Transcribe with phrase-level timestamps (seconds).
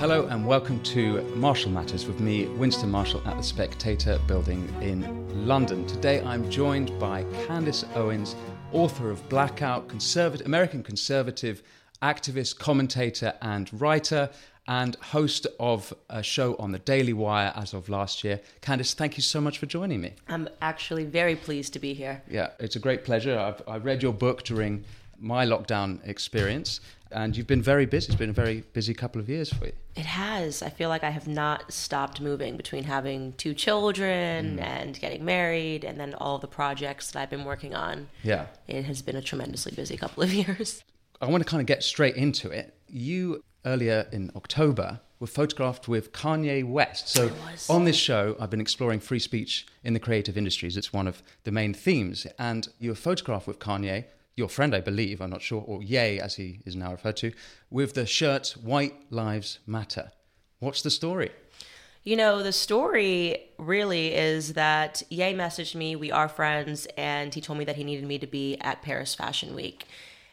[0.00, 5.46] Hello and welcome to Marshall Matters with me, Winston Marshall, at the Spectator building in
[5.46, 5.86] London.
[5.86, 8.34] Today I'm joined by Candace Owens,
[8.72, 11.62] author of Blackout, conservative, American conservative
[12.00, 14.30] activist, commentator, and writer,
[14.66, 18.40] and host of a show on the Daily Wire as of last year.
[18.62, 20.14] Candice, thank you so much for joining me.
[20.28, 22.22] I'm actually very pleased to be here.
[22.26, 23.38] Yeah, it's a great pleasure.
[23.38, 24.86] I've, I read your book during
[25.18, 26.80] my lockdown experience,
[27.12, 28.08] and you've been very busy.
[28.08, 29.72] It's been a very busy couple of years for you.
[29.96, 30.62] It has.
[30.62, 34.62] I feel like I have not stopped moving between having two children mm.
[34.62, 38.08] and getting married and then all the projects that I've been working on.
[38.22, 38.46] Yeah.
[38.68, 40.84] It has been a tremendously busy couple of years.
[41.20, 42.74] I want to kind of get straight into it.
[42.88, 47.08] You, earlier in October, were photographed with Kanye West.
[47.10, 47.30] So,
[47.68, 50.78] on this show, I've been exploring free speech in the creative industries.
[50.78, 52.26] It's one of the main themes.
[52.38, 54.06] And you were photographed with Kanye
[54.40, 57.32] your friend, I believe, I'm not sure, or Ye, as he is now referred to,
[57.70, 60.10] with the shirt White Lives Matter.
[60.58, 61.30] What's the story?
[62.02, 67.40] You know, the story really is that Ye messaged me, we are friends, and he
[67.40, 69.86] told me that he needed me to be at Paris Fashion Week.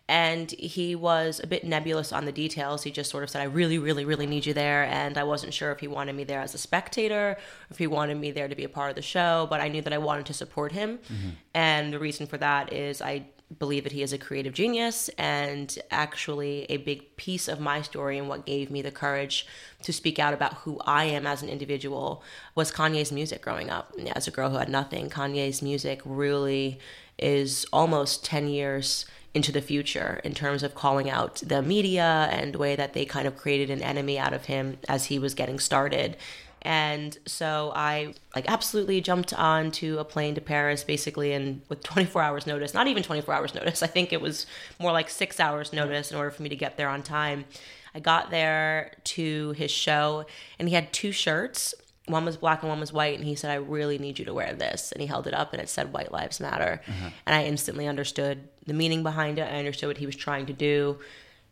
[0.09, 2.83] And he was a bit nebulous on the details.
[2.83, 4.85] He just sort of said, I really, really, really need you there.
[4.85, 7.35] And I wasn't sure if he wanted me there as a spectator,
[7.69, 9.81] if he wanted me there to be a part of the show, but I knew
[9.81, 10.99] that I wanted to support him.
[10.99, 11.29] Mm-hmm.
[11.53, 13.25] And the reason for that is I
[13.59, 18.17] believe that he is a creative genius and actually a big piece of my story
[18.17, 19.47] and what gave me the courage
[19.83, 22.23] to speak out about who I am as an individual
[22.55, 23.93] was Kanye's music growing up.
[24.13, 26.79] As a girl who had nothing, Kanye's music really
[27.17, 32.53] is almost 10 years into the future in terms of calling out the media and
[32.53, 35.33] the way that they kind of created an enemy out of him as he was
[35.33, 36.17] getting started
[36.61, 42.21] and so I like absolutely jumped onto a plane to Paris basically and with 24
[42.21, 43.83] hours notice, not even 24 hours notice.
[43.83, 44.45] I think it was
[44.79, 47.45] more like 6 hours notice in order for me to get there on time.
[47.93, 50.25] I got there to his show
[50.59, 51.73] and he had two shirts.
[52.05, 54.33] One was black and one was white and he said I really need you to
[54.33, 56.81] wear this and he held it up and it said white lives matter.
[56.87, 57.09] Uh-huh.
[57.25, 59.43] And I instantly understood the meaning behind it.
[59.43, 60.99] I understood what he was trying to do.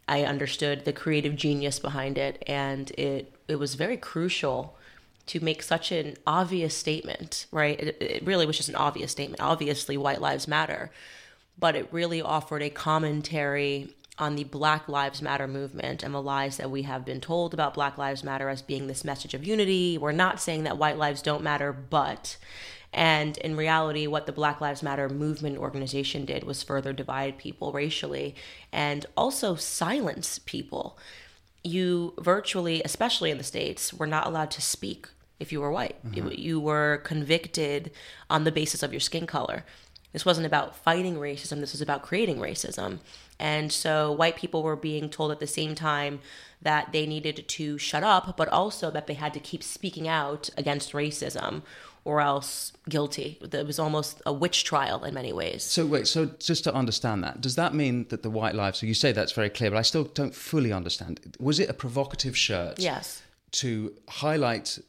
[0.07, 4.77] I understood the creative genius behind it and it it was very crucial
[5.27, 7.79] to make such an obvious statement, right?
[7.79, 9.41] It, it, really was just an obvious statement.
[9.41, 10.91] Obviously, white lives matter,
[11.57, 16.57] but it really offered a commentary on the Black Lives Matter movement and the lies
[16.57, 19.97] that we have been told about Black Lives Matter as being this message of unity.
[19.97, 22.37] We're not saying that white lives don't matter, but.
[22.93, 27.73] And in reality, what the Black Lives Matter movement organization did was further divide people
[27.73, 28.35] racially
[28.71, 30.97] and also silence people.
[31.61, 35.09] You virtually, especially in the States, were not allowed to speak
[35.39, 35.95] if you were white.
[36.05, 36.29] Mm-hmm.
[36.31, 37.91] You were convicted
[38.29, 39.63] on the basis of your skin color.
[40.13, 42.99] This wasn't about fighting racism, this was about creating racism.
[43.37, 46.21] And so white people were being told at the same time
[46.61, 50.49] that they needed to shut up, but also that they had to keep speaking out
[50.55, 51.63] against racism
[52.05, 53.37] or else guilty.
[53.41, 55.63] It was almost a witch trial in many ways.
[55.63, 58.79] So wait, so just to understand that, does that mean that the white lives?
[58.79, 61.35] So you say that's very clear, but I still don't fully understand.
[61.39, 62.79] Was it a provocative shirt?
[62.79, 63.21] Yes.
[63.53, 64.79] To highlight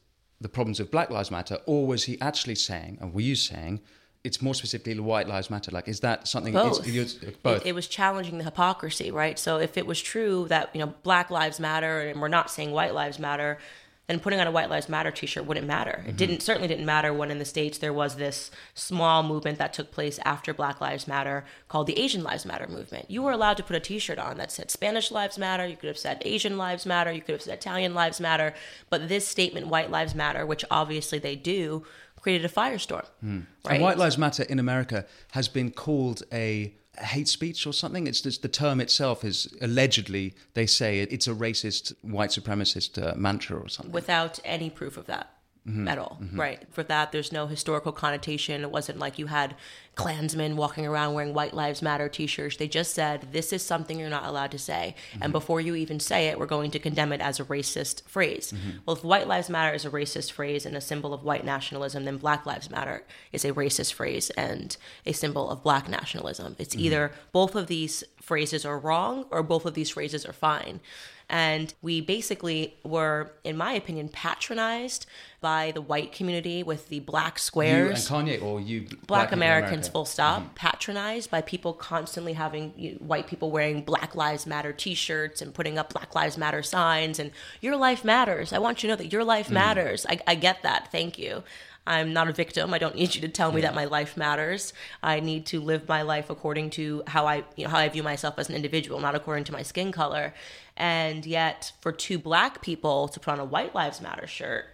[0.41, 3.81] the problems of Black Lives Matter, or was he actually saying, and were you saying,
[4.25, 5.71] it's more specifically White Lives Matter?
[5.71, 6.53] Like, is that something?
[6.53, 6.87] Both.
[6.87, 7.63] It's, it's both.
[7.63, 9.39] It, it, was challenging the hypocrisy, right?
[9.39, 12.73] So if it was true that you know Black Lives Matter and we're not saying
[12.73, 13.59] White Lives Matter,
[14.07, 16.03] then putting on a White Lives Matter T-shirt wouldn't matter.
[16.05, 16.17] It mm-hmm.
[16.17, 19.91] didn't certainly didn't matter when in the states there was this small movement that took
[19.91, 23.11] place after Black Lives Matter called the Asian Lives Matter movement.
[23.11, 25.67] You were allowed to put a T-shirt on that said Spanish Lives Matter.
[25.67, 27.13] You could have said Asian Lives Matter.
[27.13, 28.55] You could have said Italian Lives Matter.
[28.91, 31.85] But this statement, White Lives Matter, which obviously they do,
[32.21, 33.07] created a firestorm.
[33.25, 33.47] Mm.
[33.65, 33.75] Right?
[33.75, 38.07] And White Lives Matter in America has been called a hate speech or something.
[38.07, 43.15] It's just the term itself is allegedly they say it's a racist white supremacist uh,
[43.17, 43.93] mantra or something.
[43.93, 45.33] Without any proof of that
[45.67, 45.89] mm-hmm.
[45.89, 46.39] at all, mm-hmm.
[46.39, 46.63] right?
[46.71, 48.63] For that, there's no historical connotation.
[48.63, 49.55] It wasn't like you had
[49.97, 52.59] Klansmen walking around wearing White Lives Matter t shirts.
[52.59, 54.95] They just said, this is something you're not allowed to say.
[55.13, 55.23] Mm-hmm.
[55.23, 58.53] And before you even say it, we're going to condemn it as a racist phrase.
[58.53, 58.79] Mm-hmm.
[58.85, 62.05] Well, if White Lives Matter is a racist phrase and a symbol of white nationalism,
[62.05, 64.77] then Black Lives Matter is a racist phrase and
[65.07, 66.57] a symbol of black nationalism.
[66.59, 66.85] It's mm-hmm.
[66.85, 70.81] either both of these phrases are wrong or both of these phrases are fine.
[71.29, 75.07] And we basically were, in my opinion, patronized
[75.41, 78.11] by the white community with the black You squares.
[78.11, 79.93] and Kanye, or you Black, in Americans, Mm-hmm.
[79.93, 84.73] full stop, patronized by people constantly having you know, white people wearing Black Lives Matter
[84.73, 87.31] t shirts and putting up Black Lives Matter signs and
[87.61, 88.53] your life matters.
[88.53, 89.55] I want you to know that your life Mm-hmm.
[89.55, 90.07] matters.
[90.09, 90.91] I, I get that.
[90.91, 91.43] Thank you.
[91.89, 92.75] I'm not a victim.
[92.75, 94.73] I don't need you to tell me that my life matters.
[95.05, 98.03] I need to live my life according to how I, you know, how I view
[98.03, 100.35] myself as an individual, not according to my skin color.
[100.77, 104.65] And yet, for two black people to put on a White Lives Matter shirt,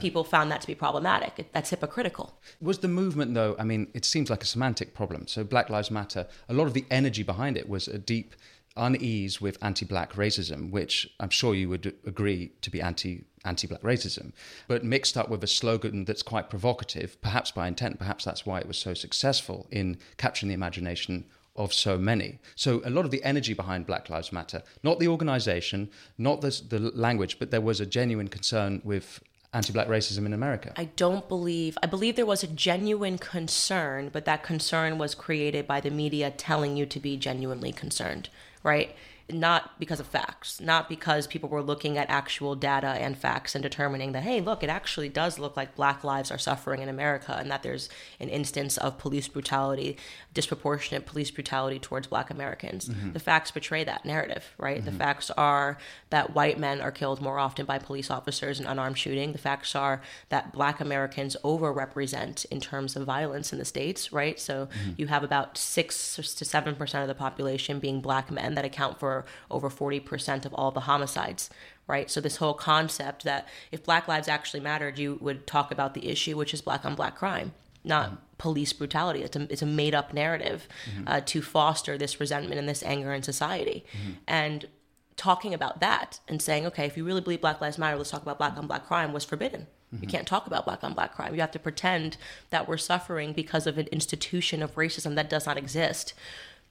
[0.00, 1.46] people found that to be problematic.
[1.52, 2.38] That's hypocritical.
[2.60, 5.26] Was the movement, though, I mean, it seems like a semantic problem.
[5.26, 8.34] So, Black Lives Matter, a lot of the energy behind it was a deep
[8.76, 13.66] unease with anti black racism, which I'm sure you would agree to be anti anti
[13.66, 14.32] black racism,
[14.68, 17.98] but mixed up with a slogan that's quite provocative, perhaps by intent.
[17.98, 21.26] Perhaps that's why it was so successful in capturing the imagination
[21.56, 22.40] of so many.
[22.56, 25.88] So a lot of the energy behind Black Lives Matter, not the organization,
[26.18, 29.20] not the, the language, but there was a genuine concern with
[29.54, 30.72] anti-black racism in America.
[30.76, 35.66] I don't believe, I believe there was a genuine concern, but that concern was created
[35.66, 38.28] by the media telling you to be genuinely concerned,
[38.62, 38.94] right?
[39.30, 43.62] Not because of facts, not because people were looking at actual data and facts and
[43.62, 47.34] determining that, hey, look, it actually does look like black lives are suffering in America
[47.38, 47.88] and that there's
[48.20, 49.96] an instance of police brutality,
[50.34, 52.86] disproportionate police brutality towards black Americans.
[52.86, 53.12] Mm-hmm.
[53.12, 54.84] The facts betray that narrative, right?
[54.84, 54.98] The mm-hmm.
[54.98, 55.78] facts are
[56.10, 59.32] that white men are killed more often by police officers in unarmed shooting.
[59.32, 64.38] The facts are that black Americans overrepresent in terms of violence in the States, right?
[64.38, 64.90] So mm-hmm.
[64.98, 69.13] you have about six to 7% of the population being black men that account for
[69.50, 71.50] over 40% of all the homicides
[71.86, 72.10] right?
[72.10, 76.08] So this whole concept that if Black lives actually mattered, you would talk about the
[76.08, 77.52] issue, which is black on black crime,
[77.84, 79.22] not police brutality.
[79.22, 81.04] It's a, it's a made up narrative mm-hmm.
[81.06, 84.12] uh, to foster this resentment and this anger in society, mm-hmm.
[84.26, 84.66] and
[85.16, 88.22] talking about that and saying, okay, if you really believe Black Lives Matter, let's talk
[88.22, 89.66] about black on black crime was forbidden.
[89.92, 90.08] You mm-hmm.
[90.08, 91.34] can't talk about black on black crime.
[91.34, 92.16] You have to pretend
[92.50, 96.14] that we're suffering because of an institution of racism that does not exist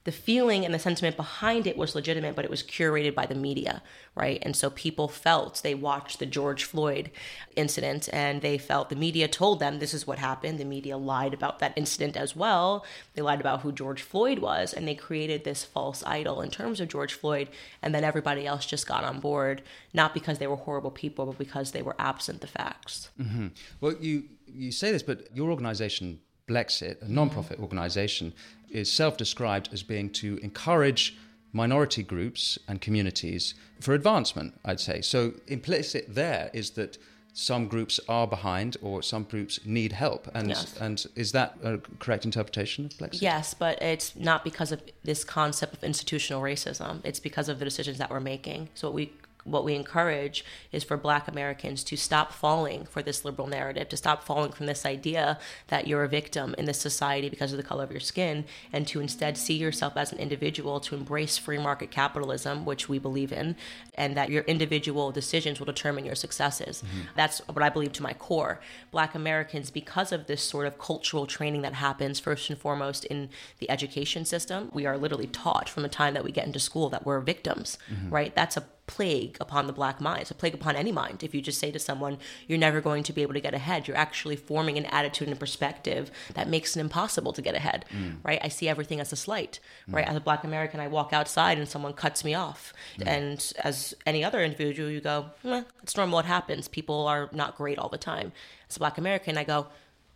[0.04, 3.34] the feeling and the sentiment behind it was legitimate, but it was curated by the
[3.34, 3.82] media,
[4.14, 4.38] right?
[4.42, 7.10] And so people felt they watched the George Floyd
[7.56, 10.58] incident and they felt the media told them this is what happened.
[10.58, 12.84] The media lied about that incident as well.
[13.14, 16.80] They lied about who George Floyd was and they created this false idol in terms
[16.80, 17.48] of George Floyd.
[17.80, 19.62] And then everybody else just got on board,
[19.94, 23.08] not because they were horrible people, but because they were absent the facts.
[23.18, 23.48] Mm-hmm.
[23.80, 28.32] Well, you you say this, but your organisation, Blexit, a non-profit organisation,
[28.74, 31.16] is self-described as being to encourage
[31.52, 34.58] minority groups and communities for advancement.
[34.64, 35.34] I'd say so.
[35.46, 36.98] Implicit there is that
[37.36, 40.76] some groups are behind, or some groups need help, and Yes.
[40.80, 43.22] and is that a correct interpretation of Blexit?
[43.22, 47.00] Yes, but it's not because of this concept of institutional racism.
[47.04, 48.68] It's because of the decisions that we're making.
[48.74, 49.12] So what we
[49.44, 53.96] what we encourage is for black Americans to stop falling for this liberal narrative, to
[53.96, 55.38] stop falling from this idea
[55.68, 58.86] that you're a victim in this society because of the color of your skin, and
[58.88, 63.32] to instead see yourself as an individual, to embrace free market capitalism, which we believe
[63.32, 63.56] in,
[63.94, 66.82] and that your individual decisions will determine your successes.
[66.82, 67.00] Mm-hmm.
[67.14, 68.60] That's what I believe to my core.
[68.90, 73.28] Black Americans, because of this sort of cultural training that happens first and foremost in
[73.58, 76.88] the education system, we are literally taught from the time that we get into school
[76.88, 78.10] that we're victims, mm-hmm.
[78.10, 78.34] right?
[78.34, 80.22] That's a plague upon the black mind.
[80.22, 81.22] It's a plague upon any mind.
[81.22, 83.88] If you just say to someone, you're never going to be able to get ahead,
[83.88, 87.84] you're actually forming an attitude and perspective that makes it impossible to get ahead,
[88.22, 88.38] right?
[88.42, 90.06] I see everything as a slight, right?
[90.06, 92.72] As a black American, I walk outside and someone cuts me off.
[93.06, 96.68] And as any other individual, you go, eh, it's normal, it happens.
[96.68, 98.32] People are not great all the time.
[98.68, 99.66] As a black American, I go,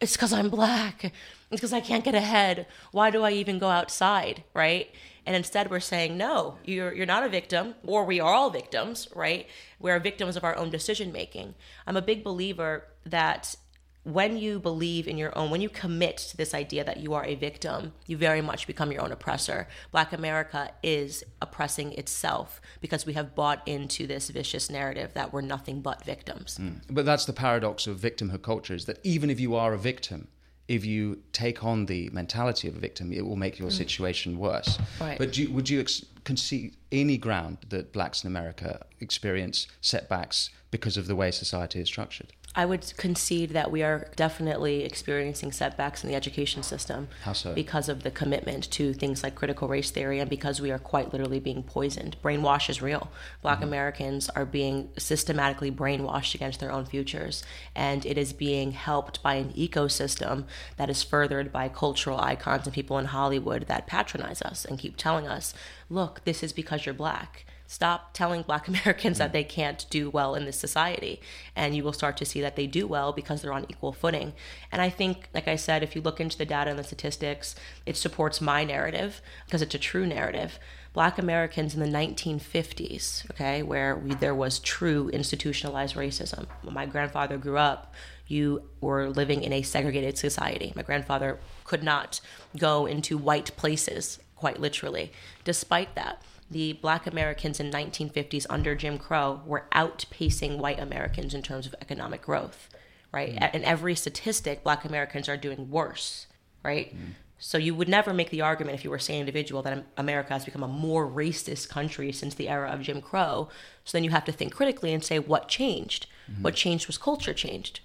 [0.00, 1.04] it's because I'm black.
[1.04, 2.66] It's because I can't get ahead.
[2.92, 4.90] Why do I even go outside, right?
[5.26, 9.08] And instead, we're saying, no, you're, you're not a victim, or we are all victims,
[9.14, 9.46] right?
[9.78, 11.54] We're victims of our own decision making.
[11.86, 13.56] I'm a big believer that
[14.04, 17.24] when you believe in your own, when you commit to this idea that you are
[17.24, 19.68] a victim, you very much become your own oppressor.
[19.90, 25.42] Black America is oppressing itself because we have bought into this vicious narrative that we're
[25.42, 26.56] nothing but victims.
[26.56, 26.74] Hmm.
[26.88, 30.28] But that's the paradox of victimhood culture: is that even if you are a victim,
[30.68, 33.74] if you take on the mentality of a victim, it will make your hmm.
[33.74, 34.78] situation worse.
[35.00, 35.18] Right.
[35.18, 40.50] But do you, would you ex- concede any ground that blacks in America experience setbacks
[40.70, 42.32] because of the way society is structured?
[42.58, 47.06] I would concede that we are definitely experiencing setbacks in the education system.
[47.22, 47.54] How so?
[47.54, 51.12] Because of the commitment to things like critical race theory and because we are quite
[51.12, 52.16] literally being poisoned.
[52.20, 53.12] Brainwash is real.
[53.42, 53.68] Black mm-hmm.
[53.68, 57.44] Americans are being systematically brainwashed against their own futures.
[57.76, 60.42] And it is being helped by an ecosystem
[60.78, 64.96] that is furthered by cultural icons and people in Hollywood that patronize us and keep
[64.96, 65.54] telling us,
[65.88, 69.34] look, this is because you're black Stop telling black Americans that mm.
[69.34, 71.20] they can't do well in this society.
[71.54, 74.32] And you will start to see that they do well because they're on equal footing.
[74.72, 77.54] And I think, like I said, if you look into the data and the statistics,
[77.86, 80.58] it supports my narrative because it's a true narrative.
[80.94, 86.46] Black Americans in the 1950s, okay, where we, there was true institutionalized racism.
[86.62, 87.94] When my grandfather grew up,
[88.26, 90.72] you were living in a segregated society.
[90.74, 92.20] My grandfather could not
[92.56, 95.12] go into white places, quite literally.
[95.44, 101.42] Despite that, the black Americans in 1950s under Jim Crow were outpacing white Americans in
[101.42, 102.68] terms of economic growth,
[103.12, 103.36] right?
[103.36, 103.54] Mm.
[103.54, 106.26] In every statistic, black Americans are doing worse,
[106.62, 106.94] right?
[106.94, 107.14] Mm.
[107.38, 110.32] So you would never make the argument if you were a sane individual that America
[110.32, 113.48] has become a more racist country since the era of Jim Crow.
[113.84, 116.06] So then you have to think critically and say what changed.
[116.30, 116.42] Mm-hmm.
[116.42, 117.80] What changed was culture changed.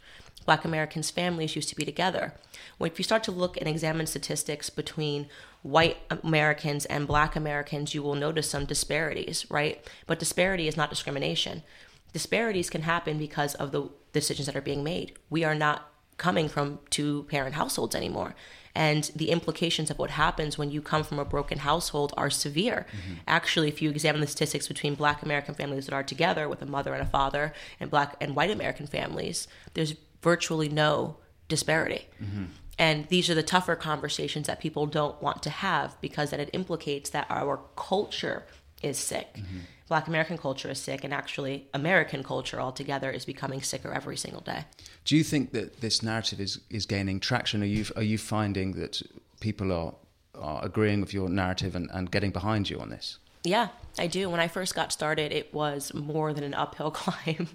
[0.46, 2.34] Black Americans' families used to be together.
[2.78, 5.28] Well, if you start to look and examine statistics between
[5.64, 9.84] white Americans and black Americans, you will notice some disparities, right?
[10.06, 11.64] But disparity is not discrimination.
[12.12, 15.14] Disparities can happen because of the decisions that are being made.
[15.30, 18.36] We are not coming from two parent households anymore.
[18.76, 22.86] And the implications of what happens when you come from a broken household are severe.
[22.90, 23.14] Mm-hmm.
[23.28, 26.66] Actually, if you examine the statistics between black American families that are together with a
[26.66, 31.18] mother and a father and black and white American families, there's virtually no
[31.48, 32.08] disparity.
[32.22, 32.46] Mm-hmm.
[32.80, 36.50] And these are the tougher conversations that people don't want to have because then it
[36.54, 38.44] implicates that our culture
[38.82, 39.36] is sick.
[39.36, 39.60] Mm-hmm.
[39.88, 44.42] Black American culture is sick, and actually, American culture altogether is becoming sicker every single
[44.42, 44.66] day.
[45.06, 47.62] Do you think that this narrative is, is gaining traction?
[47.62, 49.02] Are you, are you finding that
[49.40, 49.94] people are,
[50.36, 53.20] are agreeing with your narrative and, and getting behind you on this?
[53.44, 53.68] Yeah,
[54.00, 54.30] I do.
[54.30, 57.50] When I first got started, it was more than an uphill climb.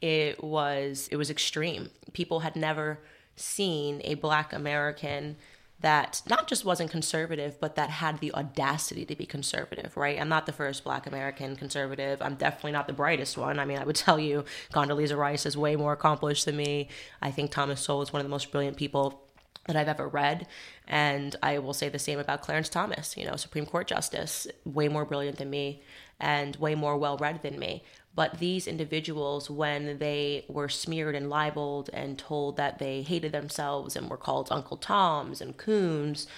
[0.00, 1.90] It was it was extreme.
[2.12, 3.00] People had never
[3.36, 5.36] seen a black American
[5.80, 10.18] that not just wasn't conservative, but that had the audacity to be conservative, right?
[10.18, 12.22] I'm not the first black American conservative.
[12.22, 13.58] I'm definitely not the brightest one.
[13.58, 16.88] I mean, I would tell you Condoleezza Rice is way more accomplished than me.
[17.20, 19.20] I think Thomas Sowell is one of the most brilliant people
[19.66, 20.46] that I've ever read.
[20.86, 24.88] And I will say the same about Clarence Thomas, you know, Supreme Court Justice, way
[24.88, 25.82] more brilliant than me
[26.20, 27.82] and way more well read than me.
[28.14, 33.96] But these individuals, when they were smeared and libeled and told that they hated themselves
[33.96, 36.28] and were called Uncle Toms and coons,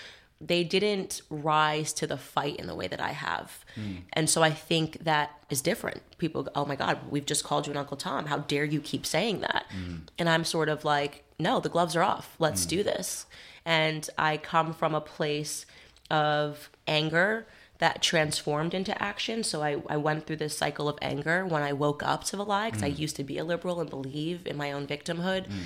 [0.40, 3.64] they didn't rise to the fight in the way that I have.
[3.74, 3.98] Mm.
[4.12, 6.02] And so I think that is different.
[6.18, 8.26] People go, oh my God, we've just called you an Uncle Tom.
[8.26, 9.64] How dare you keep saying that?
[9.74, 10.00] Mm.
[10.18, 12.36] And I'm sort of like, no, the gloves are off.
[12.38, 12.70] Let's mm.
[12.70, 13.26] do this.
[13.64, 15.66] And I come from a place
[16.10, 17.46] of anger
[17.78, 19.42] that transformed into action.
[19.42, 22.44] So I, I went through this cycle of anger when I woke up to the
[22.44, 22.86] lie because mm.
[22.86, 25.46] I used to be a liberal and believe in my own victimhood.
[25.46, 25.62] Mm.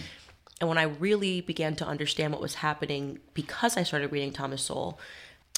[0.61, 4.63] And when I really began to understand what was happening because I started reading Thomas
[4.63, 4.99] Sowell,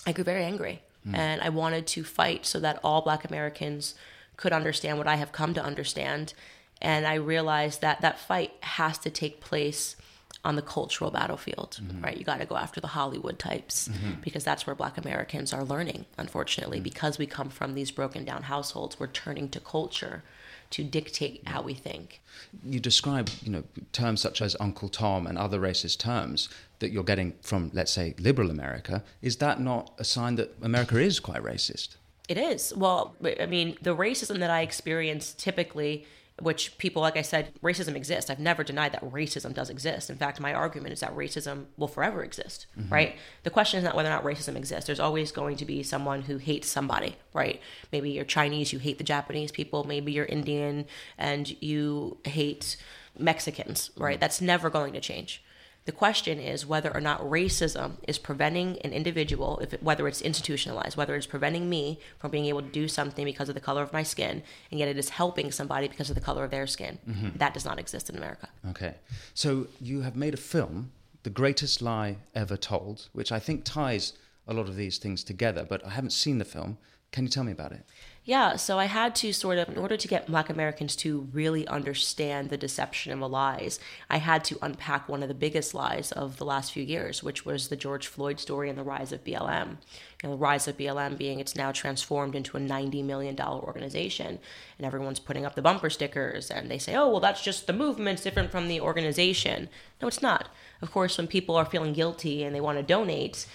[0.07, 0.83] I grew very angry.
[1.07, 1.17] Mm.
[1.17, 3.95] And I wanted to fight so that all Black Americans
[4.37, 6.35] could understand what I have come to understand.
[6.81, 9.97] And I realized that that fight has to take place
[10.45, 12.03] on the cultural battlefield, mm-hmm.
[12.03, 12.17] right?
[12.17, 14.21] You got to go after the Hollywood types mm-hmm.
[14.23, 16.05] because that's where Black Americans are learning.
[16.19, 16.85] Unfortunately, mm-hmm.
[16.85, 20.23] because we come from these broken down households, we're turning to culture
[20.71, 22.21] to dictate how we think.
[22.65, 27.05] You describe, you know, terms such as Uncle Tom and other racist terms that you're
[27.05, 29.05] getting from, let's say, liberal America.
[29.21, 31.97] Is that not a sign that America is quite racist?
[32.29, 32.73] It is.
[32.75, 36.07] Well, I mean, the racism that I experience typically
[36.41, 38.31] which people, like I said, racism exists.
[38.31, 40.11] I've never denied that racism does exist.
[40.11, 42.93] In fact, my argument is that racism will forever exist, mm-hmm.
[42.93, 43.17] right?
[43.43, 44.87] The question is not whether or not racism exists.
[44.87, 47.61] There's always going to be someone who hates somebody, right?
[47.93, 49.85] Maybe you're Chinese, you hate the Japanese people.
[49.85, 50.87] Maybe you're Indian
[51.19, 52.77] and you hate
[53.19, 54.15] Mexicans, right?
[54.15, 54.21] Mm-hmm.
[54.21, 55.43] That's never going to change.
[55.85, 60.23] The question is whether or not racism is preventing an individual, if it, whether it's
[60.23, 63.83] institutionalized, whether it's preventing me from being able to do something because of the color
[63.83, 66.69] of my skin, and yet it is helping somebody because of the color of their
[66.69, 66.99] skin.
[67.09, 67.39] Mm-hmm.
[67.39, 68.49] That does not exist in America.
[68.71, 68.95] Okay.
[69.35, 70.93] So you have made a film,
[71.25, 74.13] The Greatest Lie Ever Told, which I think ties
[74.47, 76.79] a lot of these things together, but I haven't seen the film.
[77.11, 77.85] Can you tell me about it?
[78.25, 81.67] Yeah, so I had to sort of, in order to get Black Americans to really
[81.67, 86.13] understand the deception and the lies, I had to unpack one of the biggest lies
[86.13, 89.25] of the last few years, which was the George Floyd story and the rise of
[89.25, 89.79] BLM.
[90.23, 94.39] You know, the rise of BLM being it's now transformed into a $90 million organization,
[94.79, 97.73] and everyone's putting up the bumper stickers, and they say, oh, well, that's just the
[97.73, 99.69] movement's different from the organization.
[100.01, 100.49] No, it's not.
[100.81, 103.47] Of course, when people are feeling guilty and they want to donate,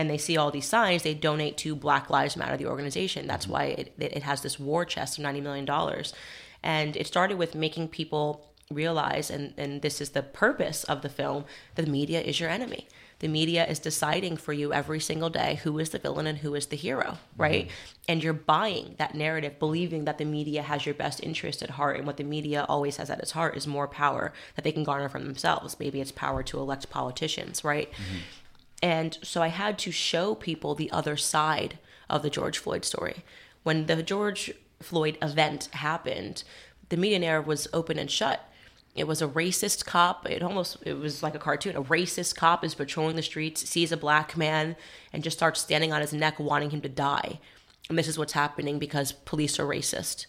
[0.00, 3.26] and they see all these signs, they donate to Black Lives Matter, the organization.
[3.26, 6.04] That's why it, it has this war chest of $90 million.
[6.62, 11.10] And it started with making people realize, and, and this is the purpose of the
[11.10, 12.88] film, the media is your enemy.
[13.18, 16.54] The media is deciding for you every single day who is the villain and who
[16.54, 17.66] is the hero, right?
[17.66, 18.04] Mm-hmm.
[18.08, 21.98] And you're buying that narrative, believing that the media has your best interest at heart.
[21.98, 24.84] And what the media always has at its heart is more power that they can
[24.84, 25.78] garner from themselves.
[25.78, 27.92] Maybe it's power to elect politicians, right?
[27.92, 28.18] Mm-hmm.
[28.82, 33.24] And so I had to show people the other side of the George Floyd story.
[33.62, 36.42] When the George Floyd event happened,
[36.88, 38.46] the media narrative was open and shut.
[38.94, 40.28] It was a racist cop.
[40.28, 41.76] It almost it was like a cartoon.
[41.76, 44.76] A racist cop is patrolling the streets, sees a black man,
[45.12, 47.38] and just starts standing on his neck, wanting him to die.
[47.88, 50.26] And this is what's happening because police are racist.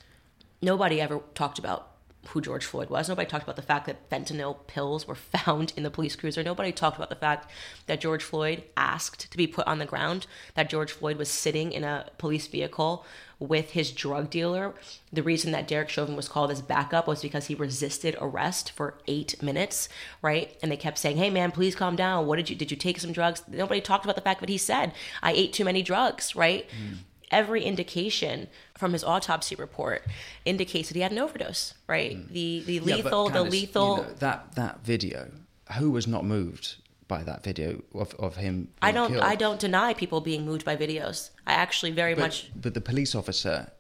[0.62, 1.91] Nobody ever talked about
[2.28, 3.10] who George Floyd was.
[3.10, 6.44] Nobody talked about the fact that fentanyl pills were found in the police cruiser.
[6.44, 7.50] Nobody talked about the fact
[7.88, 11.72] that George Floyd asked to be put on the ground, that George Floyd was sitting
[11.72, 13.06] in a police vehicle
[13.40, 14.76] with his drug dealer.
[15.12, 19.00] The reason that Derek Chauvin was called as backup was because he resisted arrest for
[19.08, 19.90] eight minutes,
[20.22, 20.56] right?
[20.62, 22.28] And they kept saying, "Hey, man, please calm down.
[22.28, 24.60] What did you did you take some drugs?" Nobody talked about the fact that he
[24.60, 26.70] said, "I ate too many drugs," right?
[26.70, 26.98] Mm
[27.32, 28.48] every indication
[28.78, 30.04] from his autopsy report
[30.46, 31.74] indicates that he had an overdose.
[31.88, 32.28] Right, mm.
[32.30, 33.98] the the lethal, yeah, the lethal.
[33.98, 35.32] You know, that that video.
[35.78, 36.76] Who was not moved
[37.08, 38.70] by that video of, of him?
[38.82, 39.12] I don't.
[39.12, 39.24] Killed?
[39.24, 41.30] I don't deny people being moved by videos.
[41.48, 42.52] I actually very but, much.
[42.56, 43.72] But the police officer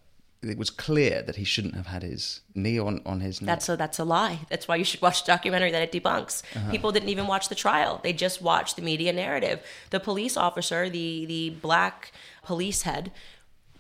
[0.43, 3.48] it was clear that he shouldn't have had his knee on, on his neck.
[3.48, 4.39] That's a that's a lie.
[4.50, 6.41] That's why you should watch the documentary that it debunks.
[6.55, 6.72] Uh-huh.
[6.72, 8.00] People didn't even watch the trial.
[8.03, 9.62] They just watched the media narrative.
[9.91, 12.12] The police officer, the the black
[12.43, 13.12] police head,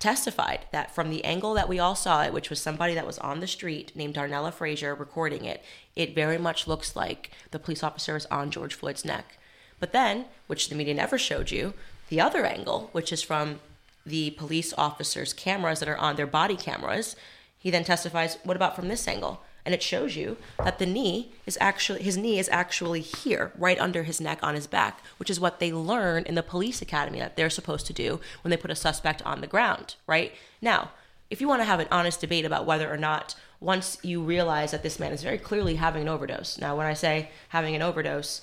[0.01, 3.19] testified that from the angle that we all saw it, which was somebody that was
[3.19, 5.63] on the street named Darnella Frazier recording it,
[5.95, 9.37] it very much looks like the police officer is on George Floyd's neck.
[9.79, 11.73] But then, which the media never showed you,
[12.09, 13.59] the other angle, which is from
[14.05, 17.15] the police officers' cameras that are on their body cameras,
[17.57, 19.43] he then testifies, what about from this angle?
[19.65, 23.79] And it shows you that the knee is actually his knee is actually here right
[23.79, 27.19] under his neck on his back which is what they learn in the police academy
[27.19, 30.33] that they're supposed to do when they put a suspect on the ground right?
[30.61, 30.91] Now
[31.29, 34.71] if you want to have an honest debate about whether or not once you realize
[34.71, 37.81] that this man is very clearly having an overdose now when i say having an
[37.81, 38.41] overdose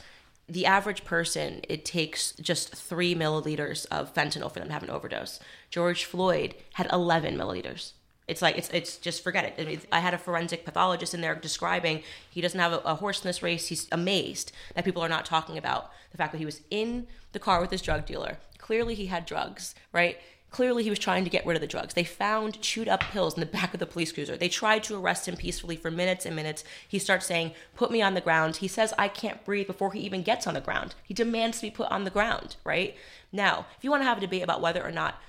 [0.48, 4.90] the average person it takes just three milliliters of fentanyl for them to have an
[4.90, 5.38] overdose.
[5.70, 7.92] George floyd had 11 milliliters
[8.28, 9.86] it's like it's it's just forget it.
[9.90, 13.26] I, had a forensic pathologist in there describing he doesn't have a, a, horse in
[13.26, 13.68] this race.
[13.68, 17.38] He's amazed that people are not talking about the fact that he was in the
[17.38, 18.36] car with his drug dealer.
[18.58, 20.18] Clearly, he had drugs, right?
[20.50, 21.94] Clearly, he was trying to get rid of the drugs.
[21.94, 24.36] They found chewed up pills in the back of the police cruiser.
[24.36, 26.64] They tried to arrest him peacefully for minutes and minutes.
[26.86, 28.56] He starts saying, Put me on the ground.
[28.56, 30.94] He says, I can't breathe before he even gets on the ground.
[31.02, 32.94] He demands to be put on the ground, right?
[33.32, 35.20] Now, if you want to have a debate about whether or not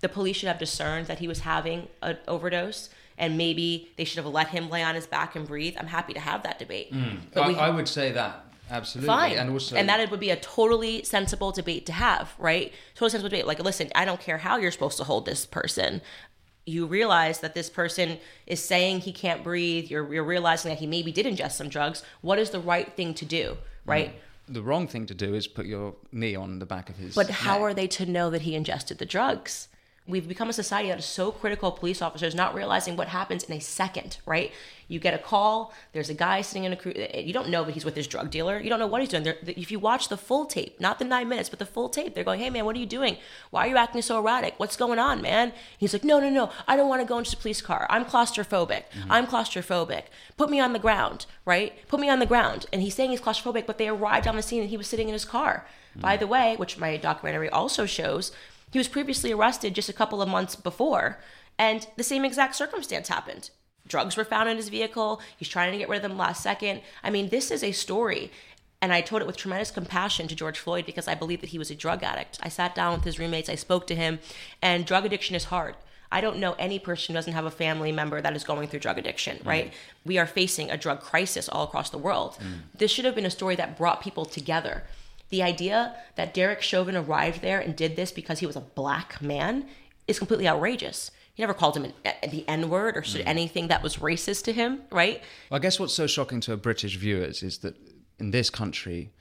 [0.00, 2.88] the police should have discerned that he was having an overdose
[3.20, 5.76] and maybe they should have let him lay on his back and breathe.
[5.78, 6.92] I'm happy to have that debate.
[6.92, 7.18] Mm.
[7.32, 10.20] But I, we, I, would say that absolutely, fine, and also, and that it would
[10.20, 12.72] be a totally sensible debate to have, right?
[12.94, 13.46] Totally sensible debate.
[13.46, 16.00] Like, listen, I don't care how you're supposed to hold this person.
[16.64, 19.90] You realize that this person is saying he can't breathe.
[19.90, 22.02] You're, you're realizing that he maybe did ingest some drugs.
[22.22, 24.14] What is the right thing to do, right?
[24.48, 24.54] Mm.
[24.54, 27.14] The wrong thing to do is put your knee on the back of his.
[27.14, 27.60] But how neck.
[27.60, 29.68] are they to know that he ingested the drugs?
[30.06, 33.44] We've become a society that is so critical of police officers not realizing what happens
[33.44, 34.50] in a second, right?
[34.88, 37.72] You get a call, there's a guy sitting in a crew, you don't know that
[37.72, 38.58] he's with his drug dealer.
[38.58, 39.22] You don't know what he's doing.
[39.22, 42.14] They're, if you watch the full tape, not the nine minutes, but the full tape,
[42.14, 43.18] they're going, hey man, what are you doing?
[43.50, 44.54] Why are you acting so erratic?
[44.56, 45.52] What's going on, man?
[45.78, 47.86] He's like, no, no, no, I don't want to go into the police car.
[47.88, 48.84] I'm claustrophobic.
[48.90, 49.12] Mm-hmm.
[49.12, 50.04] I'm claustrophobic.
[50.36, 51.72] Put me on the ground, right?
[51.86, 52.66] Put me on the ground.
[52.72, 55.08] And he's saying he's claustrophobic, but they arrived on the scene and he was sitting
[55.08, 55.66] in his car.
[55.90, 56.00] Mm-hmm.
[56.00, 58.32] By the way, which my documentary also shows,
[58.70, 61.18] he was previously arrested just a couple of months before,
[61.58, 63.50] and the same exact circumstance happened.
[63.86, 65.20] Drugs were found in his vehicle.
[65.36, 66.82] He's trying to get rid of them last second.
[67.02, 68.30] I mean, this is a story.
[68.82, 71.58] And I told it with tremendous compassion to George Floyd because I believe that he
[71.58, 72.38] was a drug addict.
[72.42, 74.20] I sat down with his roommates, I spoke to him,
[74.62, 75.74] and drug addiction is hard.
[76.12, 78.80] I don't know any person who doesn't have a family member that is going through
[78.80, 79.46] drug addiction, mm.
[79.46, 79.72] right?
[80.04, 82.38] We are facing a drug crisis all across the world.
[82.40, 82.78] Mm.
[82.78, 84.84] This should have been a story that brought people together.
[85.30, 89.22] The idea that Derek Chauvin arrived there and did this because he was a black
[89.22, 89.66] man
[90.06, 91.10] is completely outrageous.
[91.34, 91.94] He never called him an,
[92.30, 93.28] the N word or said mm.
[93.28, 95.22] anything that was racist to him, right?
[95.50, 97.76] I guess what's so shocking to British viewers is that
[98.18, 99.12] in this country,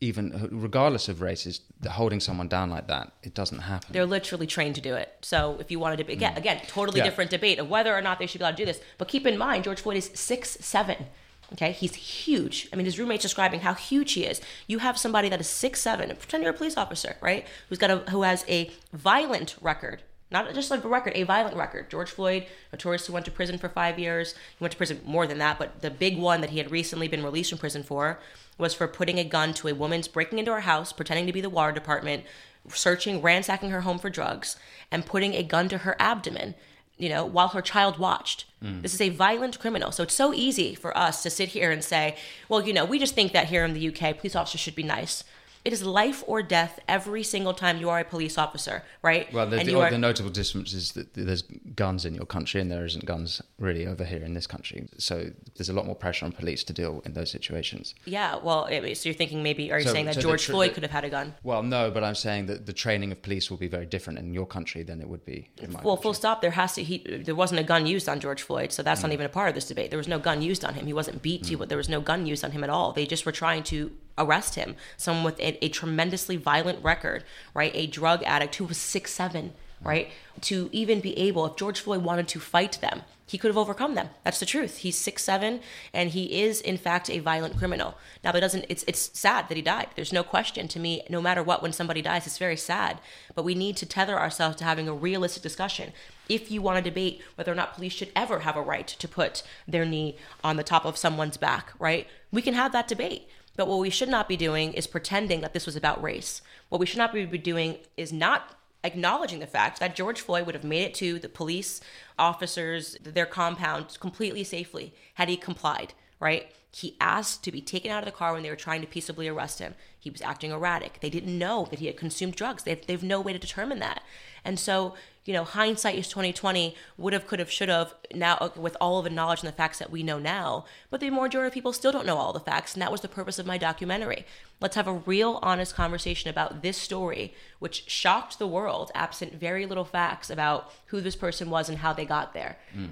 [0.00, 3.88] even regardless of races, holding someone down like that, it doesn't happen.
[3.92, 5.16] They're literally trained to do it.
[5.22, 6.38] So if you wanted to, again, mm.
[6.38, 7.04] again, totally yeah.
[7.04, 8.80] different debate of whether or not they should be allowed to do this.
[8.98, 11.06] But keep in mind, George Floyd is six seven.
[11.52, 12.68] Okay, he's huge.
[12.72, 14.40] I mean, his roommate's describing how huge he is.
[14.66, 17.46] You have somebody that is six seven, pretend you're a police officer, right?
[17.68, 21.56] Who's got a who has a violent record Not just like a record, a violent
[21.56, 21.88] record.
[21.88, 24.32] George Floyd, notoriously went to prison for five years.
[24.32, 27.06] He went to prison more than that, but the big one that he had recently
[27.06, 28.18] been released from prison for
[28.58, 31.40] was for putting a gun to a woman's breaking into her house, pretending to be
[31.40, 32.24] the water department,
[32.68, 34.56] searching, ransacking her home for drugs,
[34.90, 36.56] and putting a gun to her abdomen
[36.98, 38.46] you know, while her child watched.
[38.62, 38.82] Mm.
[38.82, 39.92] This is a violent criminal.
[39.92, 42.16] So it's so easy for us to sit here and say,
[42.48, 44.82] well, you know, we just think that here in the UK, police officers should be
[44.82, 45.22] nice.
[45.66, 49.32] It is life or death every single time you are a police officer, right?
[49.32, 49.90] Well, the, the, are...
[49.90, 51.42] the, notable difference is that there's
[51.74, 54.86] guns in your country and there isn't guns really over here in this country.
[54.98, 57.96] So there's a lot more pressure on police to deal in those situations.
[58.04, 60.84] Yeah, well, so you're thinking maybe, are you so, saying that so George Floyd could
[60.84, 61.34] have had a gun?
[61.42, 64.32] Well, no, but I'm saying that the training of police will be very different in
[64.32, 66.02] your country than it would be in my Well, country.
[66.04, 66.42] full stop.
[66.42, 69.04] There has to, he, there wasn't a gun used on George Floyd, so that's mm.
[69.06, 69.90] not even a part of this debate.
[69.90, 70.86] There was no gun used on him.
[70.86, 71.42] He wasn't beat.
[71.42, 71.48] Mm.
[71.48, 72.92] He, there was no gun used on him at all.
[72.92, 74.76] They just were trying to arrest him.
[74.96, 77.24] Someone with a, a tremendously violent record,
[77.54, 77.72] right?
[77.74, 79.52] A drug addict who was six seven,
[79.82, 80.10] right?
[80.42, 83.96] To even be able, if George Floyd wanted to fight them, he could have overcome
[83.96, 84.10] them.
[84.22, 84.78] That's the truth.
[84.78, 85.60] He's six seven,
[85.92, 87.96] and he is in fact a violent criminal.
[88.22, 88.66] Now, that doesn't.
[88.68, 89.88] It's it's sad that he died.
[89.96, 91.02] There's no question to me.
[91.10, 93.00] No matter what, when somebody dies, it's very sad.
[93.34, 95.92] But we need to tether ourselves to having a realistic discussion.
[96.28, 99.08] If you want to debate whether or not police should ever have a right to
[99.08, 102.06] put their knee on the top of someone's back, right?
[102.30, 103.28] We can have that debate.
[103.56, 106.42] But what we should not be doing is pretending that this was about race.
[106.68, 110.54] What we should not be doing is not acknowledging the fact that George Floyd would
[110.54, 111.80] have made it to the police
[112.18, 116.52] officers, their compound completely safely had he complied, right?
[116.72, 119.28] He asked to be taken out of the car when they were trying to peaceably
[119.28, 119.74] arrest him.
[119.98, 121.00] He was acting erratic.
[121.00, 122.62] They didn't know that he had consumed drugs.
[122.62, 124.02] They have, they have no way to determine that.
[124.44, 124.94] And so,
[125.26, 126.74] you know, hindsight is 2020.
[126.96, 127.94] Would have, could have, should have.
[128.14, 131.00] Now, uh, with all of the knowledge and the facts that we know now, but
[131.00, 133.38] the majority of people still don't know all the facts, and that was the purpose
[133.38, 134.24] of my documentary.
[134.60, 139.66] Let's have a real, honest conversation about this story, which shocked the world, absent very
[139.66, 142.58] little facts about who this person was and how they got there.
[142.74, 142.90] Mm.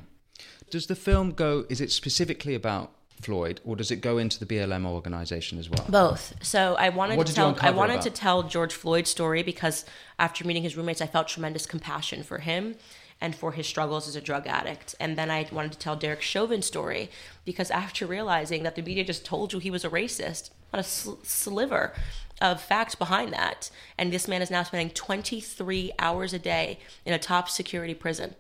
[0.71, 1.65] Does the film go?
[1.69, 2.93] Is it specifically about
[3.25, 5.85] Floyd, or does it go into the BLM organization as well?
[5.89, 6.35] Both.
[6.43, 8.05] So I wanted what to tell I wanted about?
[8.05, 9.85] to tell George Floyd's story because
[10.19, 12.77] after meeting his roommates, I felt tremendous compassion for him
[13.21, 14.95] and for his struggles as a drug addict.
[15.01, 17.11] And then I wanted to tell Derek Chauvin's story
[17.45, 20.83] because after realizing that the media just told you he was a racist, not a
[20.83, 21.95] sl- sliver
[22.41, 23.71] of facts behind that.
[23.97, 28.35] And this man is now spending 23 hours a day in a top security prison.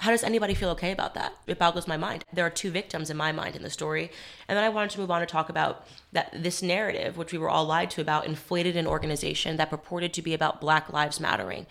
[0.00, 1.34] How does anybody feel okay about that?
[1.46, 2.24] It boggles my mind.
[2.32, 4.10] There are two victims in my mind in the story.
[4.48, 7.38] And then I wanted to move on to talk about that this narrative, which we
[7.38, 11.20] were all lied to about, inflated an organization that purported to be about Black Lives
[11.20, 11.66] Mattering.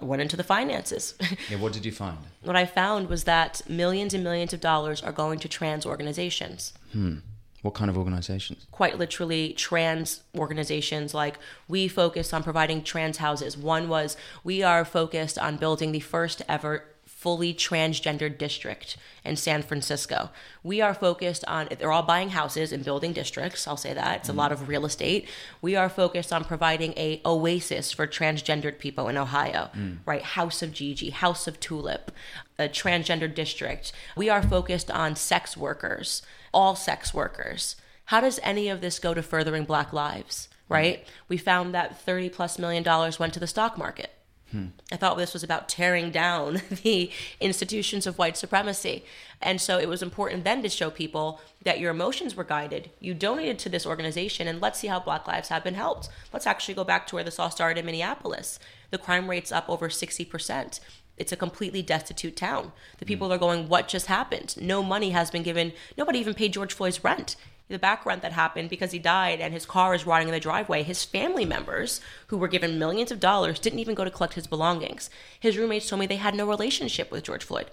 [0.00, 1.14] I went into the finances.
[1.50, 2.18] yeah, what did you find?
[2.42, 6.72] what I found was that millions and millions of dollars are going to trans organizations.
[6.92, 7.16] Hmm.
[7.62, 8.66] What kind of organizations?
[8.70, 13.56] Quite literally, trans organizations like we focus on providing trans houses.
[13.56, 16.84] One was we are focused on building the first ever
[17.18, 20.30] fully transgender district in San Francisco.
[20.62, 23.66] We are focused on, they're all buying houses and building districts.
[23.66, 24.18] I'll say that.
[24.18, 25.28] It's a lot of real estate.
[25.60, 29.98] We are focused on providing a oasis for transgendered people in Ohio, mm.
[30.06, 30.22] right?
[30.22, 32.12] House of Gigi, House of Tulip,
[32.56, 33.90] a transgender district.
[34.16, 36.22] We are focused on sex workers,
[36.54, 37.74] all sex workers.
[38.04, 41.04] How does any of this go to furthering Black lives, right?
[41.04, 41.08] Mm.
[41.26, 44.12] We found that 30 plus million dollars went to the stock market
[44.50, 44.66] Hmm.
[44.90, 49.04] I thought this was about tearing down the institutions of white supremacy.
[49.42, 52.90] And so it was important then to show people that your emotions were guided.
[52.98, 56.08] You donated to this organization, and let's see how Black lives have been helped.
[56.32, 58.58] Let's actually go back to where this all started in Minneapolis.
[58.90, 60.80] The crime rate's up over 60%.
[61.18, 62.72] It's a completely destitute town.
[62.98, 63.08] The hmm.
[63.08, 64.56] people are going, What just happened?
[64.60, 65.72] No money has been given.
[65.96, 67.36] Nobody even paid George Floyd's rent
[67.68, 70.40] the back rent that happened because he died and his car is rotting in the
[70.40, 70.82] driveway.
[70.82, 74.46] His family members, who were given millions of dollars, didn't even go to collect his
[74.46, 75.10] belongings.
[75.38, 77.70] His roommates told me they had no relationship with George Floyd.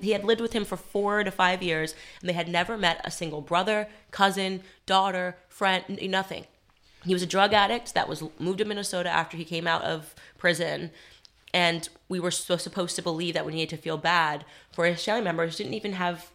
[0.00, 3.00] He had lived with him for four to five years, and they had never met
[3.04, 6.44] a single brother, cousin, daughter, friend, nothing.
[7.04, 10.14] He was a drug addict that was moved to Minnesota after he came out of
[10.36, 10.90] prison.
[11.54, 15.04] And we were so supposed to believe that we needed to feel bad for his
[15.04, 16.30] family members didn't even have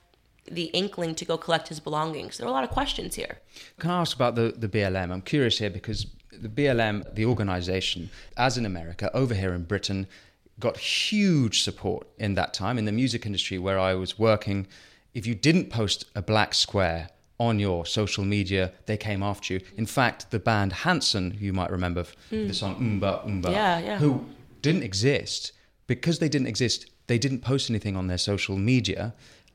[0.45, 2.37] the inkling to go collect his belongings?
[2.37, 3.39] There are a lot of questions here.
[3.79, 5.11] Can I ask about the, the BLM?
[5.11, 10.07] I'm curious here because the BLM, the organization, as in America, over here in Britain,
[10.59, 14.67] got huge support in that time in the music industry where I was working.
[15.13, 19.61] If you didn't post a black square on your social media, they came after you.
[19.75, 22.47] In fact, the band Hanson, who you might remember mm.
[22.47, 23.97] the song Oomba Oomba, yeah, yeah.
[23.97, 24.25] who
[24.61, 25.51] didn't exist,
[25.87, 29.13] because they didn't exist, they didn't post anything on their social media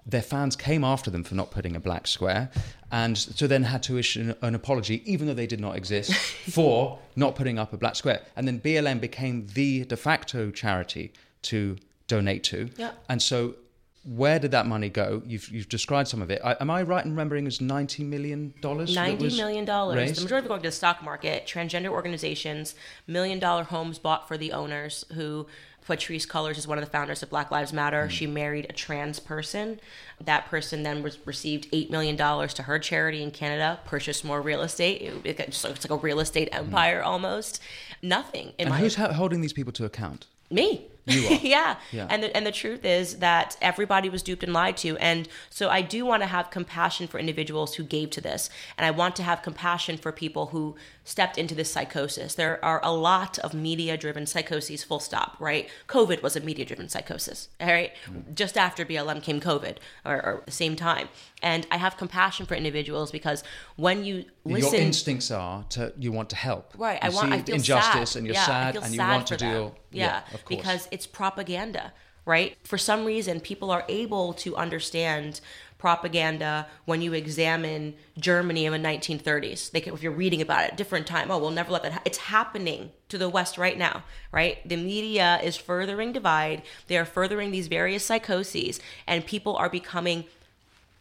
[0.08, 2.50] their fans came after them for not putting a black square,
[2.90, 6.12] and so then had to issue an, an, apology, even though they did not exist,
[6.50, 8.22] for not putting up a black square.
[8.34, 12.70] And then BLM became the de facto charity to donate to.
[12.78, 12.92] Yeah.
[13.10, 13.56] And so,
[14.04, 15.22] where did that money go?
[15.26, 16.40] You've you've described some of it.
[16.42, 18.94] I, am I right in remembering it was ninety million dollars?
[18.94, 19.96] Ninety million dollars.
[19.96, 20.16] raised?
[20.16, 21.46] The majority of it going to the stock market.
[21.46, 22.74] Transgender organizations,
[23.06, 25.04] million dollar homes bought for the owners.
[25.12, 25.46] Who
[25.88, 28.06] Patrisse Cullors is one of the founders of Black Lives Matter.
[28.06, 28.10] Mm.
[28.10, 29.80] She married a trans person.
[30.20, 33.80] That person then was received eight million dollars to her charity in Canada.
[33.86, 35.00] Purchased more real estate.
[35.00, 37.60] It, it like a real estate empire almost.
[38.02, 38.52] Nothing.
[38.58, 38.72] In Mm.
[38.72, 40.26] And who's holding these people to account?
[40.50, 40.86] me.
[41.06, 41.76] You yeah.
[41.90, 42.06] Yeah.
[42.10, 44.96] And the, and the truth is that everybody was duped and lied to.
[44.98, 48.50] And so I do want to have compassion for individuals who gave to this.
[48.76, 50.76] And I want to have compassion for people who
[51.08, 52.34] stepped into this psychosis.
[52.34, 55.66] There are a lot of media driven psychoses, full stop, right?
[55.88, 57.92] COVID was a media driven psychosis, all right?
[58.34, 61.08] Just after BLM came COVID, or, or the same time.
[61.42, 63.42] And I have compassion for individuals because
[63.76, 64.74] when you listen.
[64.74, 66.74] Your instincts are to you want to help.
[66.76, 67.02] Right.
[67.02, 67.32] You I want.
[67.32, 68.18] I feel injustice, sad.
[68.18, 69.50] and you're yeah, I sad, and you sad want to them.
[69.50, 69.78] deal.
[69.90, 70.60] Yeah, of course.
[70.60, 71.94] because it's propaganda,
[72.26, 72.54] right?
[72.64, 75.40] For some reason, people are able to understand
[75.78, 79.70] propaganda when you examine Germany in the 1930s.
[79.70, 81.30] They can, if you're reading about it, different time.
[81.30, 81.92] Oh, we'll never let that.
[81.92, 82.02] Ha-.
[82.04, 84.68] It's happening to the West right now, right?
[84.68, 86.62] The media is furthering divide.
[86.88, 90.24] They are furthering these various psychoses, and people are becoming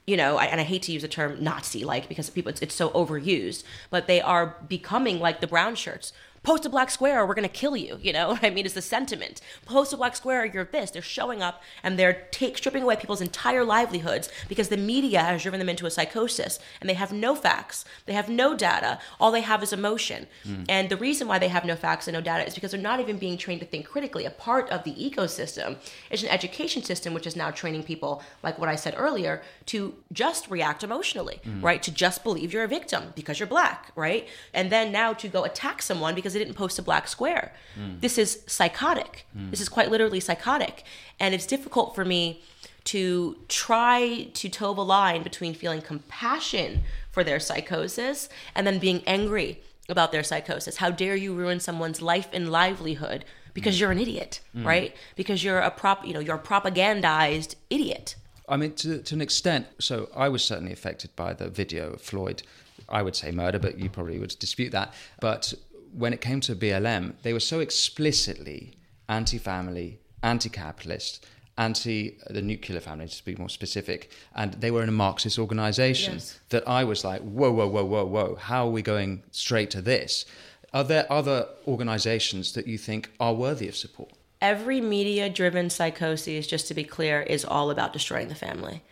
[0.08, 2.92] you know, and I hate to use the term Nazi-like because people it's, it's so
[2.92, 6.14] overused, but they are becoming like the brown shirts.
[6.48, 8.00] Post a black square, or we're gonna kill you.
[8.02, 8.64] You know what I mean?
[8.64, 9.42] it's the sentiment.
[9.66, 10.92] Post a black square, or you're this.
[10.92, 15.44] They're showing up and they're take, stripping away people's entire livelihoods because the media has
[15.44, 18.98] driven them into a psychosis, and they have no facts, they have no data.
[19.20, 20.26] All they have is emotion.
[20.46, 20.64] Hmm.
[20.70, 23.02] And the reason why they have no facts and no data is because they're not
[23.02, 24.24] even being trained to think critically.
[24.24, 25.76] A part of the ecosystem
[26.10, 29.96] is an education system which is now training people, like what I said earlier, to
[30.14, 31.60] just react emotionally, hmm.
[31.60, 31.84] right?
[31.84, 34.30] To just believe you're a victim because you're black, right?
[34.54, 37.54] And then now to go attack someone because they didn't post a black square.
[37.76, 38.00] Hmm.
[38.00, 39.26] This is psychotic.
[39.34, 39.50] Hmm.
[39.50, 40.84] This is quite literally psychotic.
[41.20, 42.42] And it's difficult for me
[42.86, 49.04] to try to toe the line between feeling compassion for their psychosis and then being
[49.06, 50.78] angry about their psychosis.
[50.78, 53.82] How dare you ruin someone's life and livelihood because hmm.
[53.82, 54.96] you're an idiot, right?
[55.16, 58.16] Because you're a prop, you know, you're a propagandized idiot.
[58.48, 59.68] I mean, to, to an extent.
[59.80, 62.44] So I was certainly affected by the video of Floyd.
[62.90, 64.94] I would say murder, but you probably would dispute that.
[65.20, 65.54] But
[65.98, 68.74] when it came to BLM, they were so explicitly
[69.10, 71.26] anti-family, anti-capitalist,
[71.58, 75.40] anti uh, the nuclear family, to be more specific, and they were in a Marxist
[75.40, 76.40] organization Yes.
[76.50, 79.82] that I was like, whoa, whoa, whoa, whoa, whoa, how are we going straight to
[79.82, 80.26] this?
[80.74, 84.12] Are there other organizations that you think are worthy of support?
[84.40, 88.84] every media driven psychosis, just to be clear, is all about destroying the family.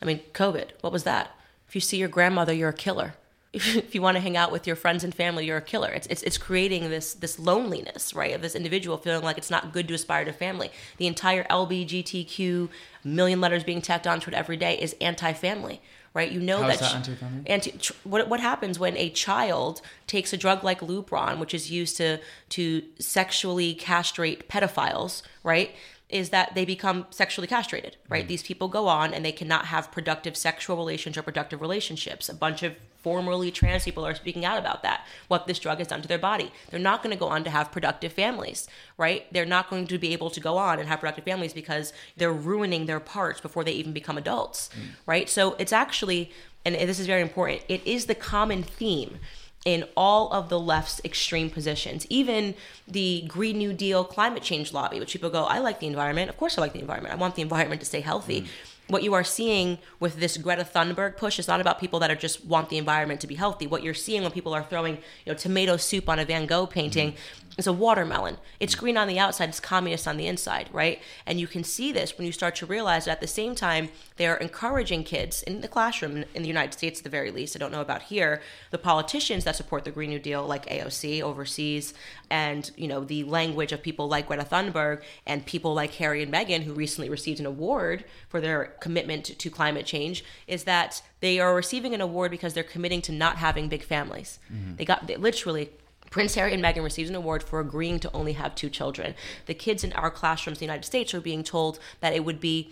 [0.00, 1.32] I mean, COVID, what was that?
[1.66, 3.14] If you see your grandmother, you're a killer.
[3.52, 5.90] If you want to hang out with your friends and family, you're a killer.
[5.90, 9.72] It's, it's, it's creating this, this loneliness, right, of this individual feeling like it's not
[9.72, 10.70] good to aspire to family.
[10.96, 12.68] The entire LBGTQ
[13.04, 15.80] million letters being tacked onto it every day is anti family,
[16.14, 16.30] right?
[16.30, 16.80] You know How that.
[16.80, 17.42] that anti-family?
[17.46, 21.70] anti tr- what what happens when a child takes a drug like Lupron, which is
[21.70, 22.18] used to
[22.50, 25.74] to sexually castrate pedophiles, right?
[26.12, 28.20] Is that they become sexually castrated, right?
[28.20, 28.28] Mm-hmm.
[28.28, 32.28] These people go on and they cannot have productive sexual relations or productive relationships.
[32.28, 35.88] A bunch of formerly trans people are speaking out about that, what this drug has
[35.88, 36.52] done to their body.
[36.70, 39.26] They're not going to go on to have productive families, right?
[39.32, 42.32] They're not going to be able to go on and have productive families because they're
[42.32, 44.94] ruining their parts before they even become adults, mm.
[45.06, 45.28] right?
[45.28, 46.30] So it's actually,
[46.64, 49.18] and this is very important, it is the common theme
[49.64, 52.54] in all of the left's extreme positions, even
[52.86, 56.28] the Green New Deal climate change lobby, which people go, I like the environment.
[56.28, 57.14] Of course, I like the environment.
[57.14, 58.42] I want the environment to stay healthy.
[58.42, 58.46] Mm.
[58.88, 62.16] What you are seeing with this Greta Thunberg push is not about people that are
[62.16, 63.66] just want the environment to be healthy.
[63.66, 66.66] What you're seeing when people are throwing, you know, tomato soup on a Van Gogh
[66.66, 67.16] painting mm.
[67.58, 68.38] Is a watermelon.
[68.60, 68.78] It's mm.
[68.78, 71.00] green on the outside, it's communist on the inside, right?
[71.26, 73.90] And you can see this when you start to realize that at the same time
[74.16, 77.56] they are encouraging kids in the classroom in the United States at the very least.
[77.56, 78.40] I don't know about here.
[78.70, 81.94] The politicians that support the Green New Deal, like AOC overseas,
[82.30, 86.32] and you know the language of people like Greta Thunberg and people like Harry and
[86.32, 91.38] Meghan, who recently received an award for their commitment to climate change, is that they
[91.38, 94.38] are receiving an award because they're committing to not having big families.
[94.52, 94.76] Mm-hmm.
[94.76, 95.70] They got they literally
[96.12, 99.14] Prince Harry and Meghan received an award for agreeing to only have two children.
[99.46, 102.38] The kids in our classrooms in the United States are being told that it would
[102.38, 102.70] be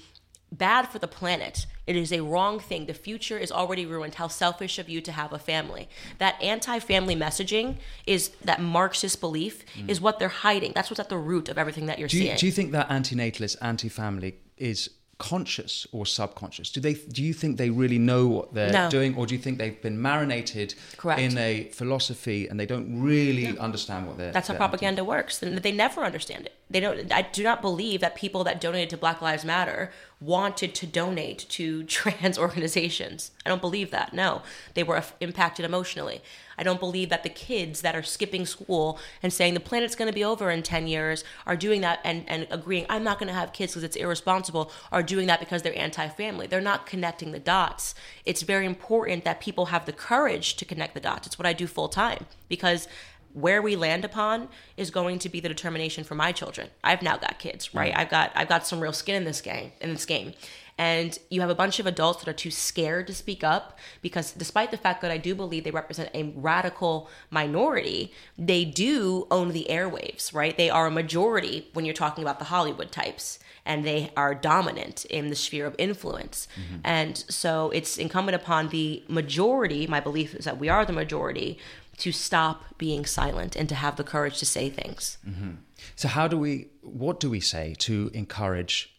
[0.53, 1.67] bad for the planet.
[1.87, 2.87] It is a wrong thing.
[2.87, 4.17] The future is already ruined.
[4.17, 5.89] How selfish of you to have a family.
[6.19, 7.77] That anti-family messaging
[8.07, 10.73] is that Marxist belief is what they're hiding.
[10.75, 12.37] That's what's at the root of everything that you're Do you, seeing.
[12.37, 16.71] do you think that antinatalist, anti-family is conscious or subconscious?
[16.71, 16.95] Do they?
[16.95, 18.91] Do you think they really know what they're No.
[18.91, 21.21] doing, or do you think they've been marinated Correct.
[21.21, 24.33] in a philosophy and they don't really understand what they're?
[24.33, 25.43] That's how they're propaganda works.
[25.43, 26.55] And they never understand it.
[26.71, 30.75] They don't i do not believe that people that donated to black lives matter wanted
[30.75, 33.31] to donate to trans organizations.
[33.45, 34.43] I don't believe that no.
[34.75, 36.23] They were impacted emotionally.
[36.59, 40.11] I don't believe that the kids that are skipping school and saying the planet's going
[40.11, 43.29] to be over in 10 years are doing that and, and agreeing i'm not going
[43.29, 46.47] to have kids because it's irresponsible are doing that because they're anti-family.
[46.47, 47.95] They're not connecting the dots.
[48.27, 51.27] It's very important that people have the courage to connect the dots.
[51.27, 52.89] It's what i do full time because
[53.33, 56.69] where we land upon is going to be the determination for my children.
[56.83, 57.93] I've now got kids, right?
[57.97, 60.35] I've got I've got some real skin in this game in this game.
[60.81, 64.33] And you have a bunch of adults that are too scared to speak up because
[64.33, 69.51] despite the fact that I do believe they represent a radical minority, they do own
[69.51, 70.57] the airwaves, right?
[70.57, 75.05] They are a majority when you're talking about the Hollywood types and they are dominant
[75.05, 76.49] in the sphere of influence.
[76.55, 76.81] Mm-hmm.
[76.85, 81.59] And so it's incumbent upon the majority, my belief is that we are the majority,
[82.01, 85.19] to stop being silent and to have the courage to say things.
[85.29, 85.53] Mm-hmm.
[85.97, 88.95] So, how do we, what do we say to encourage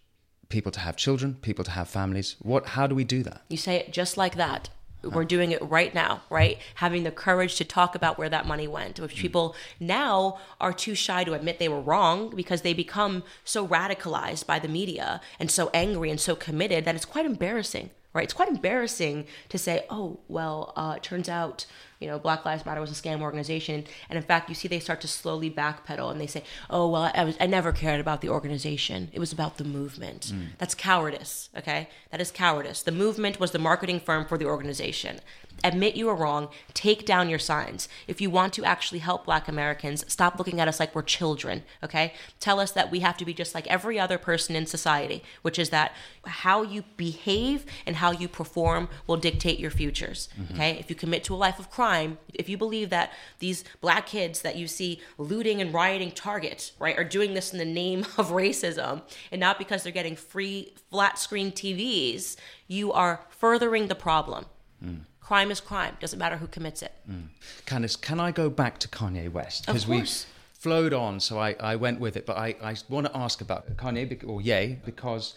[0.50, 2.36] people to have children, people to have families?
[2.40, 3.42] What, how do we do that?
[3.50, 4.70] You say it just like that.
[5.04, 6.60] We're doing it right now, right?
[6.76, 9.20] Having the courage to talk about where that money went, which mm.
[9.20, 14.46] people now are too shy to admit they were wrong because they become so radicalized
[14.46, 18.26] by the media and so angry and so committed that it's quite embarrassing, right?
[18.26, 21.66] It's quite embarrassing to say, oh, well, uh, it turns out
[22.02, 23.86] you know, Black Lives Matter was a scam organization.
[24.10, 27.12] And in fact, you see they start to slowly backpedal and they say, oh, well,
[27.14, 29.10] I, was, I never cared about the organization.
[29.14, 30.34] It was about the movement.
[30.34, 30.48] Mm.
[30.58, 31.88] That's cowardice, okay?
[32.10, 32.82] That is cowardice.
[32.82, 35.22] The movement was the marketing firm for the organization
[35.64, 37.88] admit you were wrong, take down your signs.
[38.08, 41.64] If you want to actually help black Americans, stop looking at us like we're children,
[41.84, 42.14] okay?
[42.40, 45.60] Tell us that we have to be just like every other person in society, which
[45.60, 45.94] is that
[46.26, 50.54] how you behave and how you perform will dictate your futures, mm-hmm.
[50.54, 50.78] okay?
[50.80, 54.42] If you commit to a life of crime, if you believe that these black kids
[54.42, 58.32] that you see looting and rioting Target, right, are doing this in the name of
[58.32, 62.36] racism and not because they're getting free flat screen TVs,
[62.68, 64.46] you are furthering the problem.
[64.84, 65.96] Mm crime is crime.
[66.02, 66.92] Doesn't matter who commits it.
[67.10, 67.28] Mm.
[67.66, 69.66] Candace, can I go back to Kanye West?
[69.66, 70.04] Because we
[70.52, 72.26] flowed on, so I, I went with it.
[72.26, 75.36] But I, I want to ask about Kanye, or Ye, because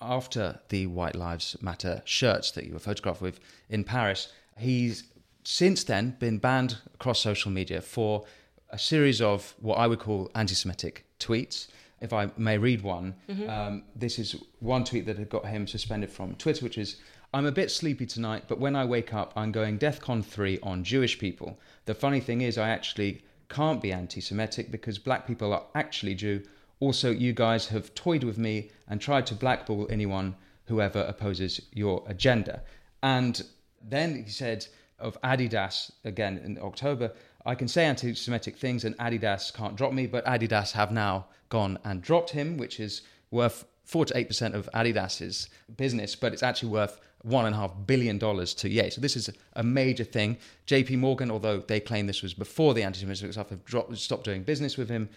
[0.00, 3.38] after the White Lives Matter shirts that you were photographed with
[3.70, 5.04] in Paris, he's
[5.44, 8.24] since then been banned across social media for
[8.70, 11.68] a series of what I would call anti Semitic tweets.
[12.00, 13.48] If I may read one, mm-hmm.
[13.48, 16.96] um, this is one tweet that had got him suspended from Twitter, which is
[17.34, 20.82] I'm a bit sleepy tonight, but when I wake up, I'm going DEFCON 3 on
[20.82, 21.58] Jewish people.
[21.84, 26.14] The funny thing is, I actually can't be anti Semitic because black people are actually
[26.14, 26.42] Jew.
[26.80, 30.36] Also, you guys have toyed with me and tried to blackball anyone
[30.68, 32.62] whoever opposes your agenda.
[33.02, 33.42] And
[33.86, 34.66] then he said
[34.98, 37.12] of Adidas again in October,
[37.44, 41.26] I can say anti Semitic things and Adidas can't drop me, but Adidas have now
[41.50, 46.42] gone and dropped him, which is worth 4 to 8% of Adidas's business, but it's
[46.42, 48.90] actually worth one and a half billion dollars to Ye.
[48.90, 50.38] So this is a major thing.
[50.66, 50.96] J.P.
[50.96, 54.76] Morgan, although they claim this was before the anti-Semitic stuff, have dropped, stopped doing business
[54.76, 55.08] with him.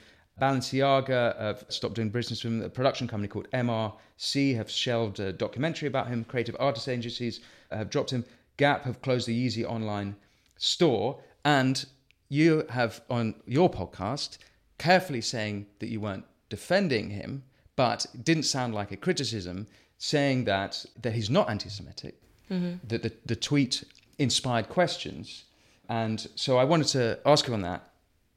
[0.42, 2.64] Balenciaga have stopped doing business with him.
[2.64, 6.24] A production company called MRC have shelved a documentary about him.
[6.24, 8.26] Creative artist agencies have dropped him.
[8.58, 10.16] Gap have closed the Yeezy online
[10.58, 11.20] store.
[11.46, 11.86] And
[12.30, 14.38] you have on your podcast
[14.78, 17.44] carefully saying that you weren't defending him,
[17.76, 19.68] but didn't sound like a criticism
[20.02, 22.16] saying that that he's not anti-Semitic.
[22.50, 22.88] Mm-hmm.
[22.88, 23.84] That the, the tweet
[24.18, 25.46] inspired questions,
[25.88, 27.88] and so I wanted to ask him on that.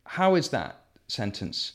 [0.04, 1.72] How is that sentence?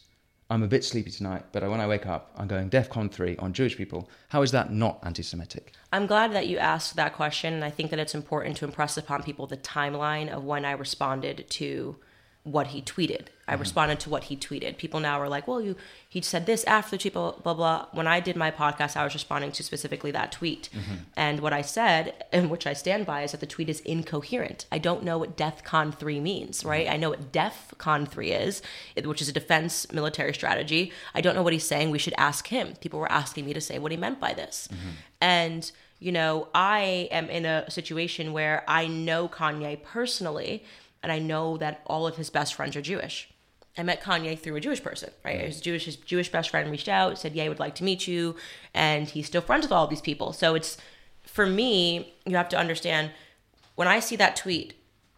[0.52, 3.54] I'm a bit sleepy tonight, but when I wake up, I'm going DEFCON 3 on
[3.54, 4.10] Jewish people.
[4.30, 5.74] How is that not anti Semitic?
[5.92, 7.54] I'm glad that you asked that question.
[7.56, 10.72] And I think that it's important to impress upon people the timeline of when I
[10.72, 11.98] responded to
[12.52, 13.28] what he tweeted.
[13.48, 13.62] I mm-hmm.
[13.62, 14.78] responded to what he tweeted.
[14.78, 15.76] People now are like, well, you
[16.08, 17.86] he said this after the tweet, blah, blah, blah.
[17.92, 20.70] When I did my podcast, I was responding to specifically that tweet.
[20.74, 20.96] Mm-hmm.
[21.16, 24.66] And what I said, and which I stand by, is that the tweet is incoherent.
[24.72, 26.86] I don't know what DEFCON 3 means, right?
[26.86, 26.94] Mm-hmm.
[26.94, 28.62] I know what DEFCON 3 is,
[29.04, 30.92] which is a defense military strategy.
[31.14, 31.92] I don't know what he's saying.
[31.92, 32.74] We should ask him.
[32.82, 34.68] People were asking me to say what he meant by this.
[34.72, 34.90] Mm-hmm.
[35.22, 40.64] And you know, I am in a situation where I know Kanye personally
[41.04, 43.30] and I know that all of his best friends are Jewish.
[43.78, 45.40] I met Kanye through a Jewish person, right?
[45.40, 48.08] His Jewish his Jewish best friend reached out, said, "Yeah, I would like to meet
[48.08, 48.36] you,"
[48.74, 50.34] and he's still friends with all these people.
[50.34, 50.78] So it's
[51.24, 53.12] for me, you have to understand
[53.76, 54.74] when I see that tweet,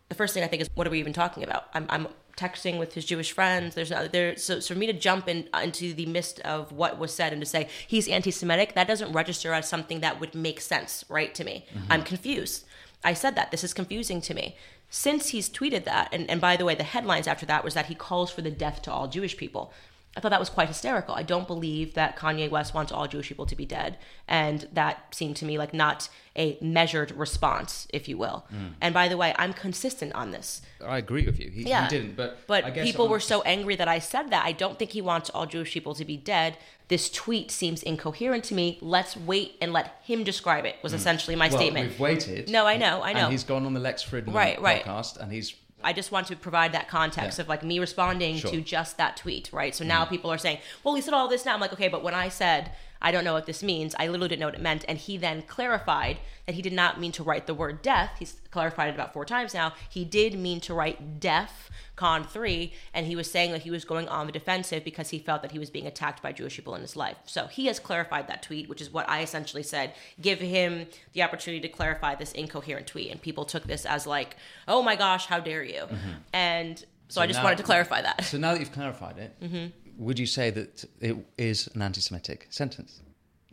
[0.09, 2.07] the first thing I think is, "What are we even talking about?" I'm, I'm
[2.37, 3.75] texting with his Jewish friends.
[3.75, 7.13] There's there so, so for me to jump in into the midst of what was
[7.13, 11.03] said and to say he's anti-Semitic, that doesn't register as something that would make sense,
[11.09, 11.33] right?
[11.35, 11.91] To me, mm-hmm.
[11.91, 12.65] I'm confused.
[13.03, 14.55] I said that this is confusing to me
[14.93, 17.85] since he's tweeted that, and, and by the way, the headlines after that was that
[17.85, 19.71] he calls for the death to all Jewish people.
[20.15, 21.15] I thought that was quite hysterical.
[21.15, 23.97] I don't believe that Kanye West wants all Jewish people to be dead.
[24.27, 28.45] And that seemed to me like not a measured response, if you will.
[28.53, 28.73] Mm.
[28.81, 30.61] And by the way, I'm consistent on this.
[30.85, 31.49] I agree with you.
[31.49, 31.83] He, Yeah.
[31.83, 34.45] he didn't, but But I guess people on- were so angry that I said that.
[34.45, 36.57] I don't think he wants all Jewish people to be dead.
[36.89, 38.77] This tweet seems incoherent to me.
[38.81, 41.51] Let's wait and let him describe it, was essentially my Mm.
[41.51, 41.89] Well, statement.
[41.91, 42.49] We've waited.
[42.49, 43.19] No, I know, I know.
[43.23, 44.83] And he's gone on the Lex Fridman Right, right.
[44.83, 45.53] podcast, and he's
[45.83, 47.43] I just want to provide that context Yeah.
[47.43, 48.51] of like me responding Sure.
[48.51, 49.75] to just that tweet, right?
[49.75, 49.89] So mm-hmm.
[49.89, 51.53] now people are saying, well, he said all this now.
[51.53, 52.71] I'm like, okay, but when I said,
[53.01, 54.85] I don't know what this means, I literally didn't know what it meant.
[54.87, 58.11] And he then clarified that he did not mean to write the word death.
[58.19, 59.73] He's clarified it about four times now.
[59.89, 63.85] He did mean to write deaf, con three, and he was saying that he was
[63.85, 66.75] going on the defensive because he felt that he was being attacked by Jewish people
[66.75, 67.17] in his life.
[67.25, 69.93] So he has clarified that tweet, which is what I essentially said.
[70.19, 73.11] Give him the opportunity to clarify this incoherent tweet.
[73.11, 74.35] And people took this as like,
[74.67, 75.85] oh my gosh, how dare you?
[76.33, 78.23] And so, I just now- wanted to clarify that.
[78.23, 79.65] So now that you've clarified it, Mm-hmm.
[79.97, 83.01] Would you say that it is an anti-Semitic sentence?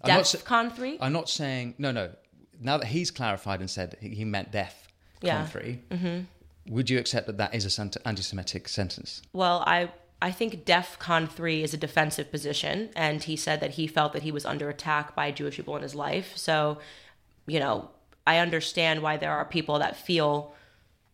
[0.03, 0.99] I'm not, DEFCON 3?
[1.01, 2.11] I'm not saying no, no.
[2.61, 4.89] Now that he's clarified and said he meant death,
[5.21, 5.39] Yeah.
[5.39, 6.75] con 3 mm-hmm.
[6.75, 9.23] would you accept that that is a sent- anti-Semitic sentence?
[9.33, 13.87] Well, I I think DEFCON 3 is a defensive position, and he said that he
[13.87, 16.33] felt that he was under attack by Jewish people in his life.
[16.37, 16.79] So,
[17.47, 17.91] you know,
[18.27, 20.55] I understand why there are people that feel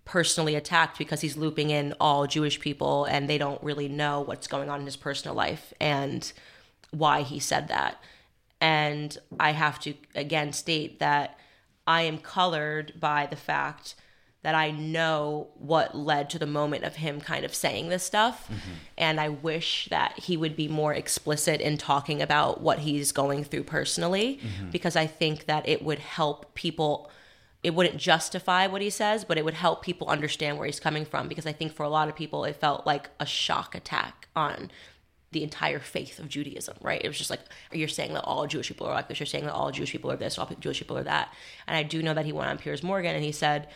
[0.05, 4.47] personally attacked because he's looping in all Jewish people and they don't really know what's
[4.47, 6.33] going on in his personal life and
[6.91, 8.01] why he said that.
[8.61, 11.39] And I have to again state that
[11.87, 13.95] I am colored by the fact
[14.45, 18.47] that I know what led to the moment of him kind of saying this stuff.
[18.47, 18.73] Mm-hmm.
[18.99, 23.45] And I wish that he would be more explicit in talking about what he's going
[23.45, 24.71] through personally, mm-hmm.
[24.71, 27.11] because I think that it would help people.
[27.65, 31.05] It wouldn't justify what he says, but it would help people understand where he's coming
[31.05, 31.27] from.
[31.27, 34.71] Because I think for a lot of people, it felt like a shock attack on
[35.33, 37.01] the entire faith of Judaism, right?
[37.03, 37.41] It was just like
[37.73, 40.11] you're saying that all Jewish people are like this, you're saying that all Jewish people
[40.13, 41.35] are this, all Jewish people are that.
[41.67, 43.69] And I do know that he went on Piers Morgan and he said,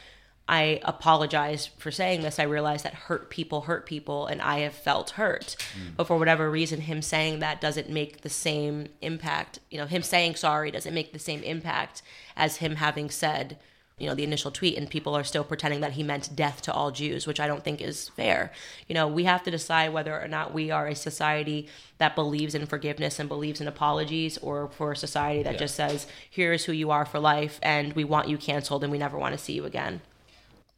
[0.49, 2.39] I apologize for saying this.
[2.39, 5.57] I realize that hurt people hurt people and I have felt hurt.
[5.74, 5.91] Hmm.
[5.97, 9.59] But for whatever reason, him saying that doesn't make the same impact.
[9.70, 12.01] You know, him saying sorry doesn't make the same impact
[12.34, 13.59] as him having said,
[13.99, 16.72] you know, the initial tweet and people are still pretending that he meant death to
[16.72, 18.53] all Jews, which I don't think is fair.
[18.86, 21.68] You know, we have to decide whether or not we are a society
[21.99, 26.07] that believes in forgiveness and believes in apologies or for a society that just says,
[26.30, 29.32] here's who you are for life and we want you canceled and we never want
[29.32, 30.01] to see you again.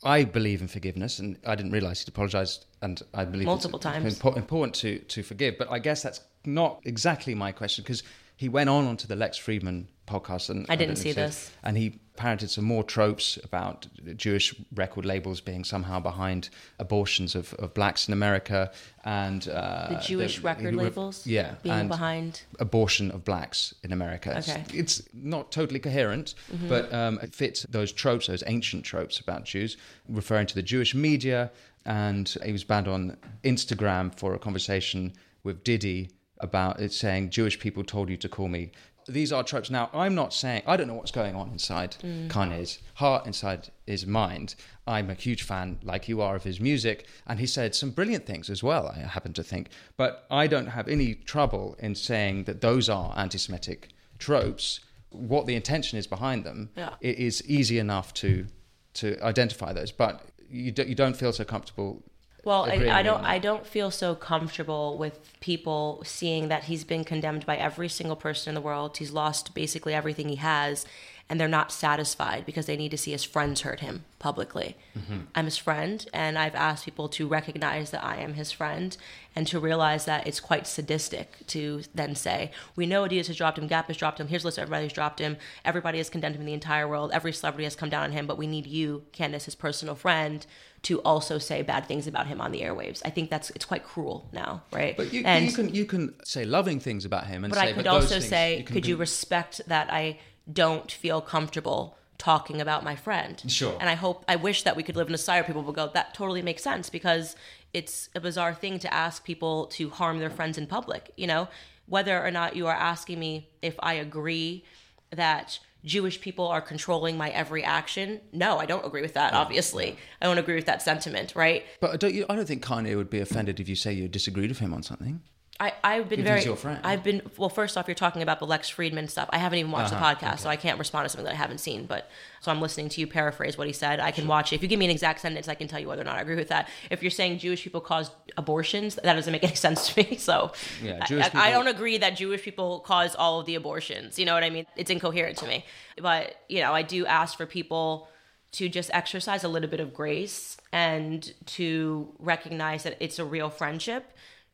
[0.02, 3.84] I believe in forgiveness, and I didn't realize he'd apologized, and I believe Multiple it's
[3.84, 4.18] times.
[4.18, 5.58] impo- important to to forgive.
[5.58, 8.02] But I guess that's not exactly my question because
[8.40, 11.50] he went on onto the Lex Fridman podcast, and I didn't see this.
[11.62, 13.86] and he parented some more tropes about
[14.16, 18.72] Jewish record labels being somehow behind abortions of, of blacks in America,
[19.04, 22.42] and uh, The Jewish he record re- labels yeah, being behind.
[22.58, 24.30] abortion of blacks in America.
[24.30, 24.64] It's- Okay.
[24.78, 26.34] It's, not totally coherent,
[26.68, 29.76] but um, it fits those tropes, those ancient tropes about Jews,
[30.08, 31.50] referring to the Jewish media.
[31.86, 35.12] And he was banned on Instagram for a conversation
[35.44, 36.10] with Diddy
[36.42, 38.72] about it saying, Jewish people told you to call me.
[39.08, 39.70] These are tropes.
[39.70, 42.28] Now, I'm not saying, I don't know what's going on inside mm.
[42.28, 44.54] Kanye's heart, inside his mind.
[44.86, 47.06] I'm a huge fan, like you are, of his music.
[47.26, 49.70] And he said some brilliant things as well, I happen to think.
[49.96, 53.88] But I don't have any trouble in saying that those are anti Semitic
[54.18, 54.80] tropes.
[55.10, 56.94] What the intention is behind them, Yeah.
[57.00, 58.46] it is easy enough to
[58.94, 59.92] to identify those.
[59.92, 62.02] But you, do, you don't feel so comfortable.
[62.44, 63.24] Well, I, I don't.
[63.24, 68.16] I don't feel so comfortable with people seeing that he's been condemned by every single
[68.16, 68.96] person in the world.
[68.96, 70.86] He's lost basically everything he has,
[71.28, 74.76] and they're not satisfied because they need to see his friends hurt him publicly.
[74.98, 75.18] Mm-hmm.
[75.34, 78.96] I'm his friend, and I've asked people to recognize that I am his friend
[79.36, 83.58] and to realize that it's quite sadistic to then say, "We know Adidas has dropped
[83.58, 84.28] him, Gap has dropped him.
[84.28, 85.36] Here's a list of everybody who's dropped him.
[85.64, 87.10] Everybody has condemned him in the entire world.
[87.12, 90.46] Every celebrity has come down on him, but we need you, Candace, his personal friend."
[90.82, 93.02] To also say bad things about him on the airwaves.
[93.04, 94.96] I think that's it's quite cruel now, right?
[94.96, 97.68] But you, and you can you can say loving things about him, and but say,
[97.68, 100.18] I could those also things say, can could you respect that I
[100.50, 103.42] don't feel comfortable talking about my friend?
[103.46, 103.76] Sure.
[103.80, 105.74] And I hope I wish that we could live in a society where people would
[105.74, 107.34] go, that totally makes sense because
[107.72, 111.48] it's a bizarre thing to ask people to harm their friends in public, you know?
[111.86, 114.64] Whether or not you are asking me if I agree
[115.10, 118.20] that Jewish people are controlling my every action.
[118.32, 119.96] No, I don't agree with that, obviously.
[120.20, 121.64] I don't agree with that sentiment, right?
[121.80, 124.08] But I don't you, I don't think Kanye would be offended if you say you
[124.08, 125.22] disagreed with him on something.
[125.60, 126.42] I, I've been very.
[126.42, 126.80] your friend.
[126.82, 127.50] I've been well.
[127.50, 129.28] First off, you're talking about the Lex Fridman stuff.
[129.30, 131.36] I haven't even watched Uh-huh, the podcast, so I can't respond to something that I
[131.36, 131.84] haven't seen.
[131.84, 134.00] But so I'm listening to you paraphrase what he said.
[134.00, 134.56] I can watch it.
[134.56, 136.22] If you give me an exact sentence, I can tell you whether or not I
[136.22, 136.68] agree with that.
[136.90, 140.16] If you're saying Jewish people cause abortions, that doesn't make any sense to me.
[140.16, 140.52] So
[140.82, 144.18] Yeah, Jewish I, I don't agree that Jewish people cause all of the abortions.
[144.18, 144.64] You know what I mean?
[144.76, 145.66] It's incoherent to me.
[146.00, 148.08] But you know, I do ask for people
[148.52, 153.50] to just exercise a little bit of grace and to recognize that it's a real
[153.50, 154.10] friendship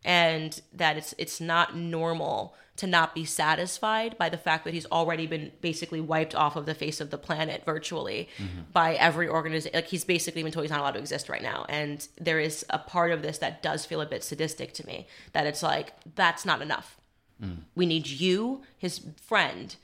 [0.06, 4.86] and that it's it's not normal to not be satisfied by the fact that he's
[4.86, 8.60] already been basically wiped off of the face of the planet virtually mm-hmm.
[8.72, 9.74] by every organization.
[9.74, 11.64] Like he's basically been told he's not allowed to exist right now.
[11.68, 15.06] And there is a part of this that does feel a bit sadistic to me
[15.32, 16.98] that it's like that's not enough.
[17.42, 17.62] Mm.
[17.74, 19.74] We need you his friend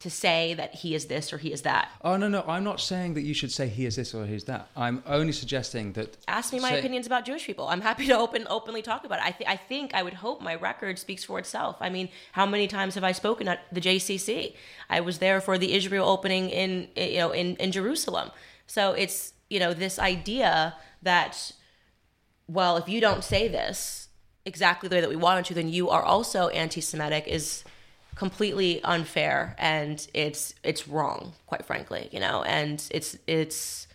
[0.00, 2.80] to say that he is this or he is that Oh no, no, I'm not
[2.80, 4.68] saying that you should say he is this or he is that.
[4.76, 6.16] I'm only suggesting that.
[6.28, 7.66] ask me my say- opinions about Jewish people.
[7.68, 9.24] I'm happy to open openly talk about it.
[9.24, 11.76] I, th- I think I would hope my record speaks for itself.
[11.80, 14.54] I mean, how many times have I spoken at the JCC?
[14.88, 18.30] I was there for the Israel opening in you know in in Jerusalem.
[18.66, 21.52] So it's you know this idea that
[22.46, 24.08] well, if you don't say this
[24.46, 27.64] exactly the way that we wanted to, then you are also anti-Semitic is
[28.18, 33.86] completely unfair and it's it's wrong, quite frankly, you know, and it's it's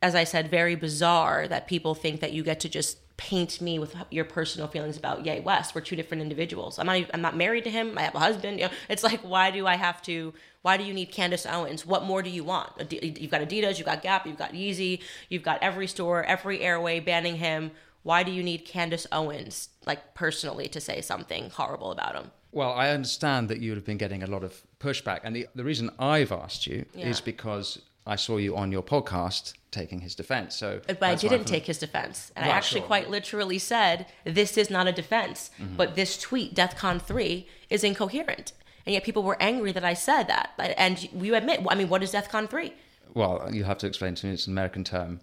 [0.00, 3.78] as I said, very bizarre that people think that you get to just paint me
[3.78, 5.74] with your personal feelings about Ye West.
[5.74, 6.78] We're two different individuals.
[6.78, 7.02] I'm not.
[7.12, 7.98] I'm not married to him.
[7.98, 8.58] I have a husband.
[8.58, 10.32] You know, it's like, why do I have to?
[10.62, 11.84] Why do you need Candace Owens?
[11.84, 12.70] What more do you want?
[12.90, 13.76] You've got Adidas.
[13.76, 14.26] You've got Gap.
[14.26, 15.02] You've got Yeezy.
[15.28, 17.72] You've got every store, every airway banning him.
[18.02, 22.30] Why do you need Candace Owens, like personally, to say something horrible about him?
[22.56, 25.46] Well, I understand that you would have been getting a lot of pushback, and the,
[25.54, 27.08] the reason I've asked you Yeah.
[27.08, 30.56] is because I saw you on your podcast taking his defense.
[30.56, 32.32] So, But I didn't take his defense.
[32.34, 32.86] And I actually sure.
[32.86, 35.50] quite literally said, this is not a defense.
[35.60, 35.76] Mm-hmm.
[35.76, 38.54] But this tweet, DEFCON 3, is incoherent.
[38.86, 40.54] And yet people were angry that I said that.
[40.78, 42.72] And you admit, I mean, what is DEFCON 3?
[43.12, 44.32] Well, you have to explain to me.
[44.32, 45.20] It's an American term.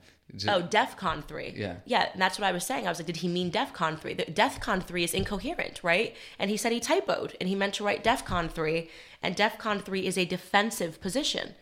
[0.48, 1.54] Oh, DEFCON 3.
[1.56, 1.76] Yeah.
[1.86, 2.88] Yeah, and that's what I was saying.
[2.88, 4.14] I was like, did he mean DEFCON 3?
[4.16, 6.16] The DEFCON 3 is incoherent, right?
[6.40, 8.90] And he said he typoed and he meant to write DEFCON 3.
[9.22, 11.54] And DEFCON 3 is a defensive position.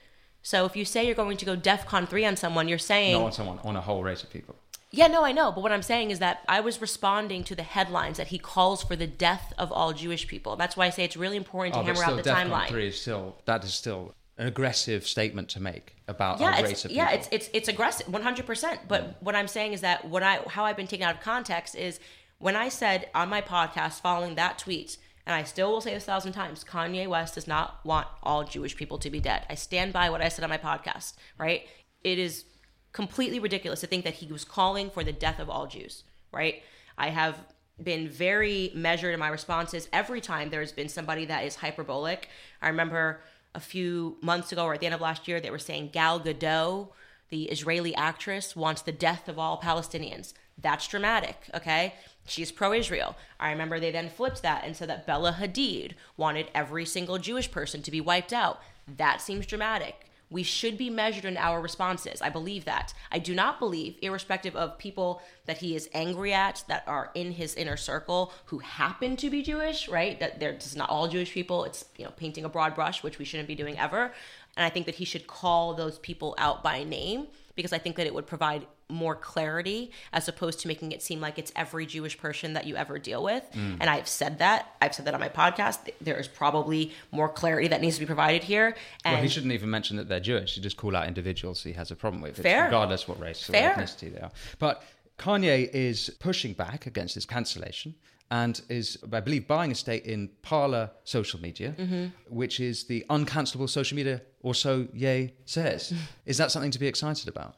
[0.41, 3.13] So if you say you're going to go DEFCON 3 on someone, you're saying.
[3.13, 4.55] not on someone, on a whole race of people.
[4.93, 5.51] Yeah, no, I know.
[5.51, 8.83] But what I'm saying is that I was responding to the headlines that he calls
[8.83, 10.55] for the death of all Jewish people.
[10.55, 12.67] That's why I say it's really important to Oh, hammer out the DEFCON timeline.
[12.67, 16.85] three is still that is still an aggressive statement to make about yeah, race it's,
[16.85, 17.19] of yeah, people.
[17.19, 18.81] it's it's it's aggressive, one hundred percent.
[18.87, 21.75] But what I'm saying is that what I how I've been taken out of context
[21.75, 21.99] is
[22.39, 26.03] when I said on my podcast following that tweet, and I still will say this
[26.03, 29.45] a thousand times, Kanye West does not want all Jewish people to be dead.
[29.49, 31.13] I stand by what I said on my podcast.
[31.37, 31.67] Right?
[32.03, 32.45] It is
[32.93, 36.03] completely ridiculous to think that he was calling for the death of all Jews.
[36.31, 36.63] Right?
[36.97, 37.37] I have
[37.81, 42.29] been very measured in my responses every time there's been somebody that is hyperbolic.
[42.61, 43.21] I remember
[43.53, 46.19] a few months ago or at the end of last year they were saying Gal
[46.19, 46.89] Gadot,
[47.29, 50.33] the Israeli actress, wants the death of all Palestinians.
[50.57, 51.95] That's dramatic, okay?
[52.25, 53.15] She's pro Israel.
[53.39, 57.49] I remember they then flipped that and said that Bella Hadid wanted every single Jewish
[57.49, 58.61] person to be wiped out.
[58.87, 60.00] That seems dramatic.
[60.31, 62.21] We should be measured in our responses.
[62.21, 62.93] I believe that.
[63.11, 67.33] I do not believe, irrespective of people that he is angry at that are in
[67.33, 70.19] his inner circle who happen to be Jewish, right?
[70.19, 71.65] That they're just not all Jewish people.
[71.65, 74.13] It's you know painting a broad brush, which we shouldn't be doing ever.
[74.55, 77.95] And I think that he should call those people out by name because I think
[77.97, 81.85] that it would provide more clarity as opposed to making it seem like it's every
[81.85, 83.43] Jewish person that you ever deal with.
[83.53, 83.77] Mm.
[83.79, 84.75] And I've said that.
[84.81, 85.89] I've said that on my podcast.
[86.01, 88.75] There is probably more clarity that needs to be provided here.
[89.05, 90.55] And well, he shouldn't even mention that they're Jewish.
[90.55, 92.65] He just call out individuals he has a problem with, Fair.
[92.65, 93.73] regardless what race or Fair.
[93.73, 94.31] ethnicity they are.
[94.59, 94.83] But
[95.17, 97.95] Kanye is pushing back against this cancellation
[98.31, 102.05] and is, I believe, buying a stake in Parler Social Media, Mm-hmm.
[102.35, 105.93] which is the uncancelable social media, or so Ye says.
[106.25, 107.55] is that something to be excited about?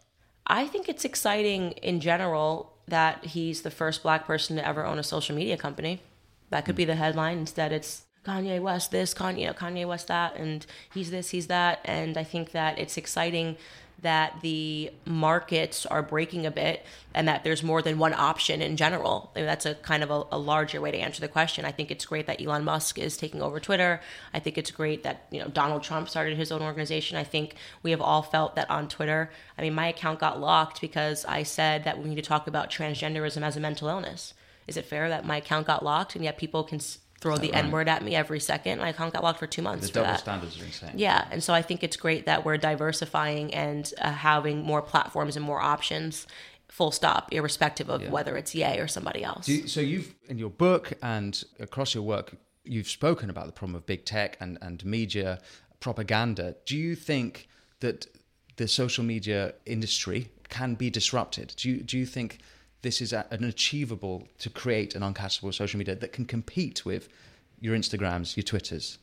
[0.47, 4.99] I think it's exciting in general that he's the first black person to ever own
[4.99, 6.01] a social media company.
[6.49, 7.38] That could be the headline.
[7.38, 11.80] Instead, it's Kanye West this, Kanye, Kanye West that, and he's this, he's that.
[11.86, 13.57] And I think that it's exciting
[14.04, 18.78] that the markets are breaking a bit and that there's more than one option in
[18.78, 19.32] general.
[19.36, 21.66] I mean, that's a kind of a, a larger way to answer the question.
[21.66, 24.01] I think it's great that Elon Musk is taking over Twitter.
[24.34, 27.18] I think it's great that, you know, Donald Trump started his own organization.
[27.18, 29.32] I think we have all felt that on Twitter.
[29.58, 32.70] I mean, my account got locked because I said that we need to talk about
[32.70, 34.34] transgenderism as a mental illness.
[34.68, 36.80] Is it fair that my account got locked and yet people can
[37.24, 38.80] throw the N word at me every second?
[38.80, 40.19] My account got locked for two months The double that.
[40.19, 40.91] standards are insane.
[40.95, 45.36] Yeah, and so I think it's great that we're diversifying and uh, having more platforms
[45.38, 46.28] and more options
[46.69, 48.09] full stop, irrespective of Yeah.
[48.09, 49.47] whether it's Ye or somebody else.
[49.47, 53.76] You, so you've in your book and across your work, you've spoken about the problem
[53.76, 55.39] of big tech and, and media
[55.80, 56.55] propaganda.
[56.65, 57.47] Do you think
[57.82, 58.07] that
[58.55, 61.53] the social media industry can be disrupted?
[61.57, 62.39] Do you, do you think
[62.84, 67.10] this is a- an achievable to create an uncatchable social media that can compete with
[67.60, 69.00] your Instagrams, your Twitters?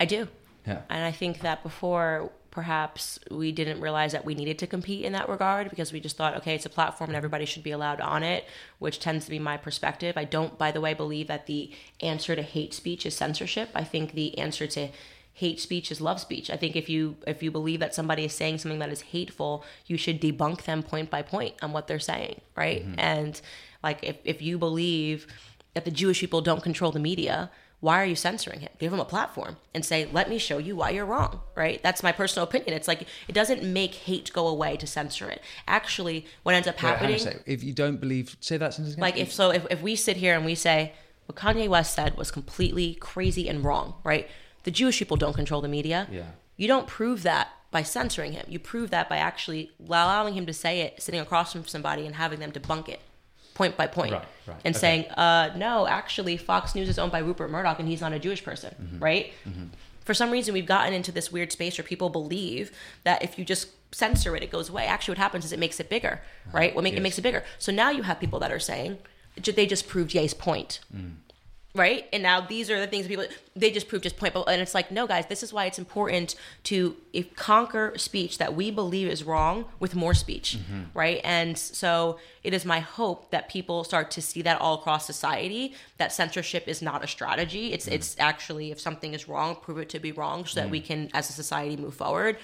[0.00, 0.28] I do.
[0.66, 0.80] Yeah.
[0.88, 5.12] And I think that before, perhaps we didn't realize that we needed to compete in
[5.12, 8.00] that regard because we just thought, okay, it's a platform and everybody should be allowed
[8.00, 8.44] on it,
[8.78, 10.16] which tends to be my perspective.
[10.16, 13.68] I don't, by the way, believe that the answer to hate speech is censorship.
[13.74, 14.88] I think the answer to
[15.34, 16.48] hate speech is love speech.
[16.48, 19.64] I think if you if you believe that somebody is saying something that is hateful,
[19.86, 22.82] you should debunk them point by point on what they're saying, right?
[22.82, 23.00] Mm-hmm.
[23.00, 23.40] And
[23.82, 25.26] like if if you believe
[25.74, 28.70] that the Jewish people don't control the media, why are you censoring him?
[28.78, 31.82] Give him a platform and say, let me show you why you're wrong, right?
[31.82, 32.72] That's my personal opinion.
[32.72, 35.42] It's like, it doesn't make hate go away to censor it.
[35.68, 37.42] Actually, what ends up Wait, hang on a happening, sec.
[37.44, 39.02] If you don't believe, say that sentence again.
[39.02, 40.94] like if so, if, if we sit here and we say,
[41.26, 44.30] what Kanye West said was completely crazy and wrong, right?
[44.64, 46.06] The Jewish people don't control the media.
[46.10, 46.22] Yeah.
[46.56, 48.44] You don't prove that by censoring him.
[48.48, 52.14] You prove that by actually allowing him to say it, sitting across from somebody and
[52.16, 53.00] having them debunk it
[53.54, 54.12] point by point.
[54.12, 54.56] Right, right.
[54.64, 54.80] And Okay.
[54.80, 58.18] saying, uh, no, actually, Fox News is owned by Rupert Murdoch and he's not a
[58.18, 58.98] Jewish person, Mm-hmm.
[58.98, 59.32] right?
[60.04, 62.72] For some reason, we've gotten into this weird space where people believe
[63.04, 64.84] that if you just censor it, it goes away.
[64.86, 66.20] Actually, what happens is it makes it bigger,
[66.52, 66.74] right?
[66.74, 66.98] What make, Yes.
[67.00, 67.42] It makes it bigger.
[67.58, 68.98] So now you have people that are saying,
[69.36, 70.80] they just proved Ye's point.
[70.94, 71.14] Mm.
[71.74, 72.08] Right.
[72.12, 74.32] And now these are the things people, they just proved his point.
[74.32, 78.38] But, and it's like, no, guys, this is why it's important to if, conquer speech
[78.38, 80.56] that we believe is wrong with more speech.
[80.56, 80.96] Mm-hmm.
[80.96, 81.20] Right.
[81.24, 85.74] And so it is my hope that people start to see that all across society
[85.98, 87.72] that censorship is not a strategy.
[87.72, 87.92] It's, Mm.
[87.92, 91.10] it's actually, if something is wrong, prove it to be wrong so that we can,
[91.12, 92.36] as a society, move forward.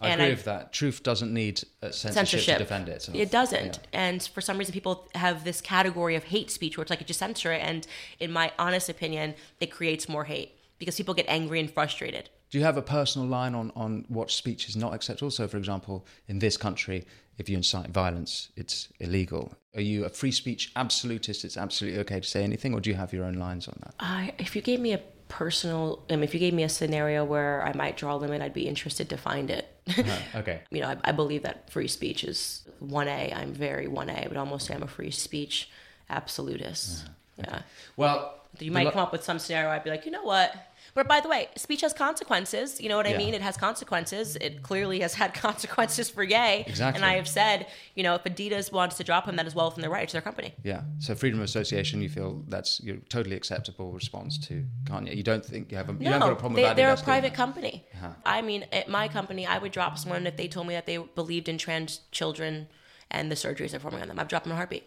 [0.00, 0.72] I and agree I- with that.
[0.72, 2.58] Truth doesn't need uh, censorship, censorship.
[2.58, 3.16] to defend itself.
[3.16, 3.78] It doesn't.
[3.92, 4.00] Yeah.
[4.08, 7.06] And for some reason, people have this category of hate speech where it's like you
[7.06, 7.60] just censor it.
[7.62, 7.86] And
[8.20, 12.30] in my honest opinion, it creates more hate because people get angry and frustrated.
[12.50, 15.30] Do you have a personal line on, on what speech is not acceptable?
[15.30, 17.06] So, for example, in this country,
[17.38, 19.54] if you incite violence, it's illegal.
[19.76, 21.44] Are you a free speech absolutist?
[21.44, 23.94] It's absolutely okay to say anything, or do you have your own lines on that?
[24.00, 27.64] I, if you gave me a personal, um, if you gave me a scenario where
[27.64, 29.66] I might draw a limit, I'd be interested to find it.
[30.34, 30.60] Okay.
[30.70, 33.36] you know, I, I believe that free speech is 1A.
[33.36, 34.24] I'm very 1A.
[34.24, 35.68] I would almost say I'm a free speech
[36.08, 37.08] absolutist.
[37.36, 37.62] Yeah.
[37.96, 39.70] Well, You might come up with some scenario.
[39.70, 40.54] I'd be like, you know what?
[40.92, 42.80] But by the way, speech has consequences.
[42.80, 43.18] You know what I Yeah.
[43.18, 43.32] mean?
[43.34, 44.34] It has consequences.
[44.36, 46.64] It clearly has had consequences for Ye.
[46.66, 46.96] Exactly.
[47.00, 49.68] And I have said, you know, if Adidas wants to drop him, that is well
[49.68, 50.02] within their right.
[50.02, 50.52] It's their company.
[50.64, 50.82] Yeah.
[50.98, 55.16] So, freedom of association, you feel that's your totally acceptable response to Kanye.
[55.16, 56.96] You don't think you have a, you haven't got a problem they, with they're a
[56.96, 57.36] private that?
[57.36, 57.86] company.
[57.94, 58.08] Uh-huh.
[58.26, 60.96] I mean, at my company, I would drop someone if they told me that they
[60.98, 62.66] believed in trans children
[63.12, 64.18] and the surgeries they're performing on them.
[64.18, 64.86] I'd drop them in a heartbeat.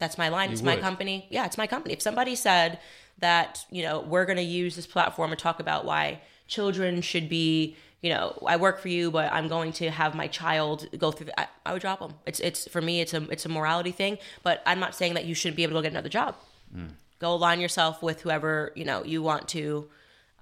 [0.00, 0.50] That's my line.
[0.50, 1.26] it's my company.
[1.30, 1.94] Yeah, it's my company.
[1.94, 2.80] If somebody said
[3.18, 7.28] that, you know, we're going to use this platform to talk about why children should
[7.28, 11.12] be, you know, I work for you, but I'm going to have my child go
[11.12, 11.26] through.
[11.26, 12.14] The, I, I would drop them.
[12.26, 13.02] It's it's for me.
[13.02, 14.16] It's a it's a morality thing.
[14.42, 16.34] But I'm not saying that you shouldn't be able to go get another job.
[16.74, 16.92] Mm.
[17.18, 19.88] Go align yourself with whoever you know you want to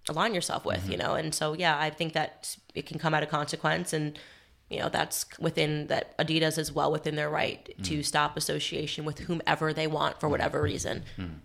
[0.08, 0.92] align yourself with, mm-hmm.
[0.92, 1.14] you know.
[1.14, 4.18] And so, yeah, I think that it can come out of consequence, and
[4.70, 7.84] you know that's within that Adidas is well within their right mm.
[7.84, 10.32] to stop association with whomever they want for mm.
[10.32, 11.04] whatever reason.
[11.16, 11.40] Mm.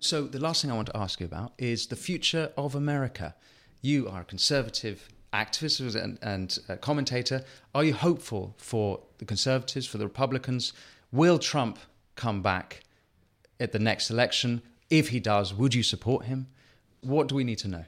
[0.00, 3.34] So, the last thing I want to ask you about is the future of America.
[3.80, 7.42] You are a conservative activist and, and a uh, commentator.
[7.74, 10.72] Are you hopeful for the conservatives, for the Republicans?
[11.12, 11.78] Will Trump
[12.14, 12.82] come back
[13.58, 14.62] at the next election?
[14.90, 16.46] If he does, would you support him?
[17.00, 17.84] What do we need to know?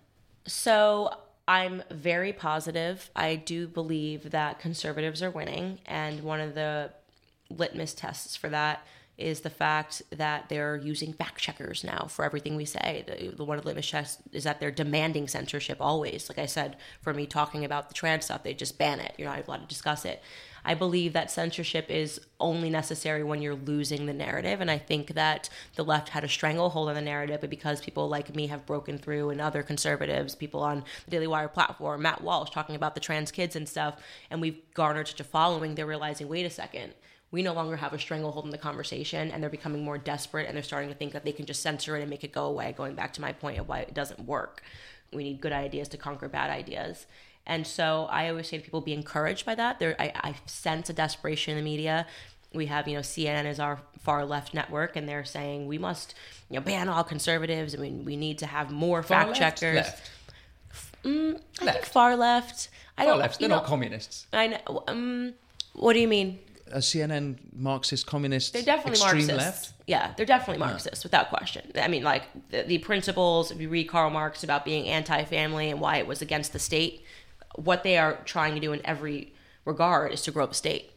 [0.47, 1.11] So
[1.49, 3.11] I'm very positive.
[3.14, 6.90] I do believe that conservatives are winning, and one of the
[7.51, 8.84] litmus tests for that
[9.16, 13.32] is the fact that they're using fact checkers now for everything we say.
[13.36, 16.28] The, one of the litmus tests is that they're demanding censorship always.
[16.28, 19.14] Like I said, for me talking about the trans stuff, they just ban it.
[19.16, 20.22] You're not allowed to discuss it.
[20.66, 24.60] I believe that censorship is only necessary when you're losing the narrative.
[24.60, 28.08] And I think that the left had a stranglehold on the narrative, but because people
[28.08, 32.20] like me have broken through and other conservatives, people on the Daily Wire platform, Matt
[32.20, 33.94] Walsh talking about the trans kids and stuff,
[34.28, 36.94] and we've garnered such a following, they're realizing, wait a second.
[37.30, 40.56] We no longer have a stranglehold in the conversation, and they're becoming more desperate, and
[40.56, 42.74] they're starting to think that they can just censor it and make it go away.
[42.76, 44.62] Going back to my point of why it doesn't work,
[45.12, 47.06] we need good ideas to conquer bad ideas.
[47.47, 49.78] And so I always say to people, be encouraged by that.
[49.78, 52.07] There, I, I sense a desperation in the media.
[52.53, 56.14] We have, you know, CNN is our far left network, and they're saying we must,
[56.51, 57.74] you know, ban all conservatives.
[57.74, 59.76] I mean, we need to have more fact left, checkers.
[59.76, 60.11] Left.
[61.05, 61.38] I
[61.72, 62.68] think far left.
[62.99, 63.18] I Far don't.
[63.20, 63.38] left.
[63.38, 64.26] They're know, not communists.
[64.32, 64.84] I know.
[64.88, 65.34] Um,
[65.74, 66.38] what do you mean?
[66.72, 69.68] a CNN Marxist communist They're definitely extreme Marxists.
[69.68, 69.72] left?
[69.86, 71.70] Yeah, they're definitely Marxists without question.
[71.80, 73.53] I mean, like the, the principles.
[73.53, 77.05] If you read Karl Marx about being anti-family and why it was against the state,
[77.57, 79.32] what they are trying to do in every
[79.64, 80.92] regard is to grow the state.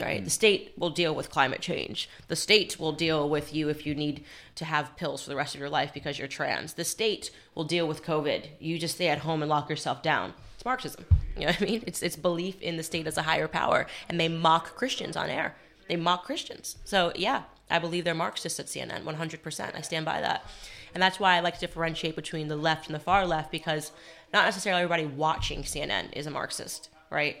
[0.00, 0.24] Right, mm.
[0.24, 2.08] the state will deal with climate change.
[2.26, 4.24] The state will deal with you if you need
[4.56, 6.72] to have pills for the rest of your life because you're trans.
[6.72, 8.48] The state will deal with COVID.
[8.58, 10.34] You just stay at home and lock yourself down.
[10.56, 11.04] It's Marxism.
[11.36, 11.84] You know what I mean?
[11.86, 15.30] It's it's belief in the state as a higher power, and they mock Christians on
[15.30, 15.54] air.
[15.88, 16.76] They mock Christians.
[16.84, 19.76] So yeah, I believe they're Marxists at CNN, 100%.
[19.76, 20.44] I stand by that.
[20.92, 23.90] And that's why I like to differentiate between the left and the far left because
[24.34, 27.36] not necessarily everybody watching CNN is a Marxist, right?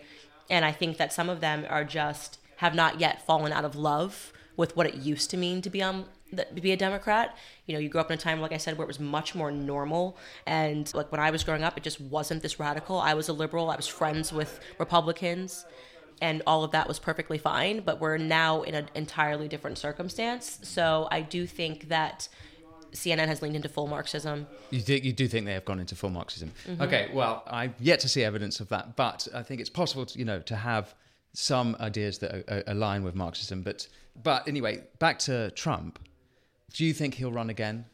[0.48, 3.74] And I think that some of them are just have not yet fallen out of
[3.74, 7.36] love with what it used to mean to be on to be a Democrat.
[7.66, 9.34] You know, you grew up in a time, like I said, where it was much
[9.34, 10.16] more normal.
[10.46, 12.98] And like when I was growing up, it just wasn't this radical.
[12.98, 13.70] I was a liberal.
[13.70, 15.64] I was friends with Republicans
[16.20, 17.80] and all of that was perfectly fine.
[17.80, 20.58] But we're now in an entirely different circumstance.
[20.62, 22.28] So I do think that
[22.94, 24.46] CNN has leaned into full Marxism.
[24.70, 26.52] You do, you do think they have gone into full Marxism?
[26.66, 26.82] Mm-hmm.
[26.82, 30.18] Okay, well, I've yet to see evidence of that, but I think it's possible, to,
[30.18, 30.94] you know, to have
[31.32, 33.62] some ideas that a- a- align with Marxism.
[33.62, 33.88] But,
[34.22, 35.98] but anyway, back to Trump.
[36.72, 37.86] Do you think he'll run again?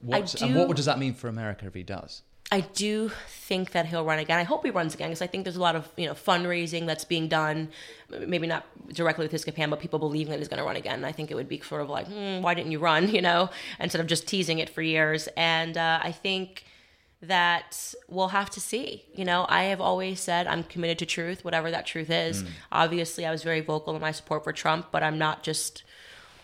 [0.00, 2.22] What, And do- what does that mean for America if he does?
[2.50, 4.38] I do think that he'll run again.
[4.38, 6.86] I hope he runs again because I think there's a lot of you know fundraising
[6.86, 7.68] that's being done.
[8.08, 11.04] Maybe not directly with his campaign, but people believing that he's going to run again.
[11.04, 13.08] I think it would be sort of like, hmm, why didn't you run?
[13.18, 15.28] You know, instead of just teasing it for years.
[15.36, 16.64] And uh, I think
[17.20, 19.04] that we'll have to see.
[19.12, 22.44] You know, I have always said I'm committed to truth, whatever that truth is.
[22.70, 25.82] Obviously, I was very vocal in my support for Trump, but I'm not just.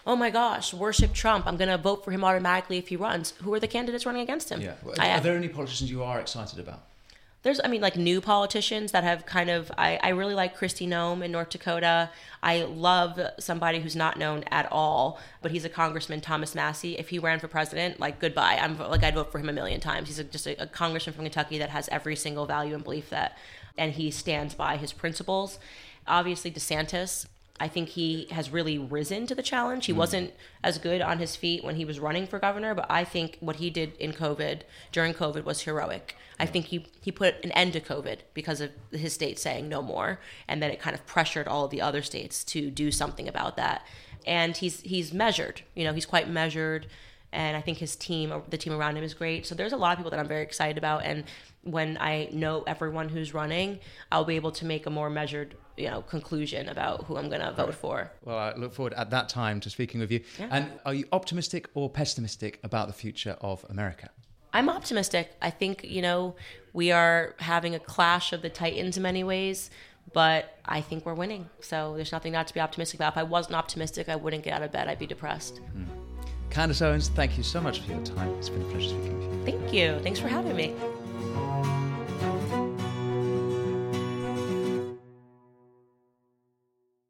[0.07, 1.46] Oh my gosh, worship Trump.
[1.46, 3.32] I'm going to vote for him automatically if he runs.
[3.42, 4.61] Who are the candidates running against him?
[5.00, 6.80] I- Are there any politicians you are excited about?
[7.42, 10.88] there's i mean like new politicians that have kind of i, I really like kristi
[10.88, 12.09] noem in north dakota
[12.42, 17.11] i love somebody who's not known at all but he's a congressman thomas massie if
[17.11, 20.09] he ran for president like goodbye i'm like i'd vote for him a million times
[20.09, 23.11] he's a, just a, a congressman from kentucky that has every single value and belief
[23.11, 23.36] that
[23.76, 25.59] and he stands by his principles
[26.07, 27.26] obviously desantis
[27.61, 29.86] I think he has really risen to the challenge.
[29.86, 29.98] He hmm.
[29.98, 30.32] wasn't
[30.62, 33.57] as good on his feet when he was running for governor, but I think what
[33.57, 36.16] he did in COVID, during COVID, was heroic.
[36.38, 39.82] I think he, he put an end to COVID because of his state saying no
[39.82, 43.28] more, and then it kind of pressured all of the other states to do something
[43.28, 43.86] about that.
[44.26, 46.86] And he's he's measured, you know, he's quite measured,
[47.30, 49.46] and I think his team, the team around him, is great.
[49.46, 51.24] So there's a lot of people that I'm very excited about, and
[51.62, 53.80] when I know everyone who's running,
[54.11, 57.41] I'll be able to make a more measured, you know, conclusion about who I'm going
[57.41, 58.11] to vote for.
[58.25, 60.20] Well, I look forward at that time to speaking with you.
[60.39, 60.49] Yeah.
[60.51, 64.11] And are you optimistic or pessimistic about the future of America?
[64.53, 65.35] I'm optimistic.
[65.43, 66.37] I think, you know,
[66.72, 69.68] we are having a clash of the titans in many ways,
[70.12, 71.51] but I think we're winning.
[71.61, 73.14] So there's nothing not to be optimistic about.
[73.14, 74.87] If I wasn't optimistic, I wouldn't get out of bed.
[74.87, 75.59] I'd be depressed.
[75.59, 75.85] Hmm.
[76.51, 78.33] Candace Owens, thank you so much for your time.
[78.39, 79.59] It's been a pleasure speaking with you.
[79.59, 79.99] Thank you.
[80.05, 81.74] Thanks for having me.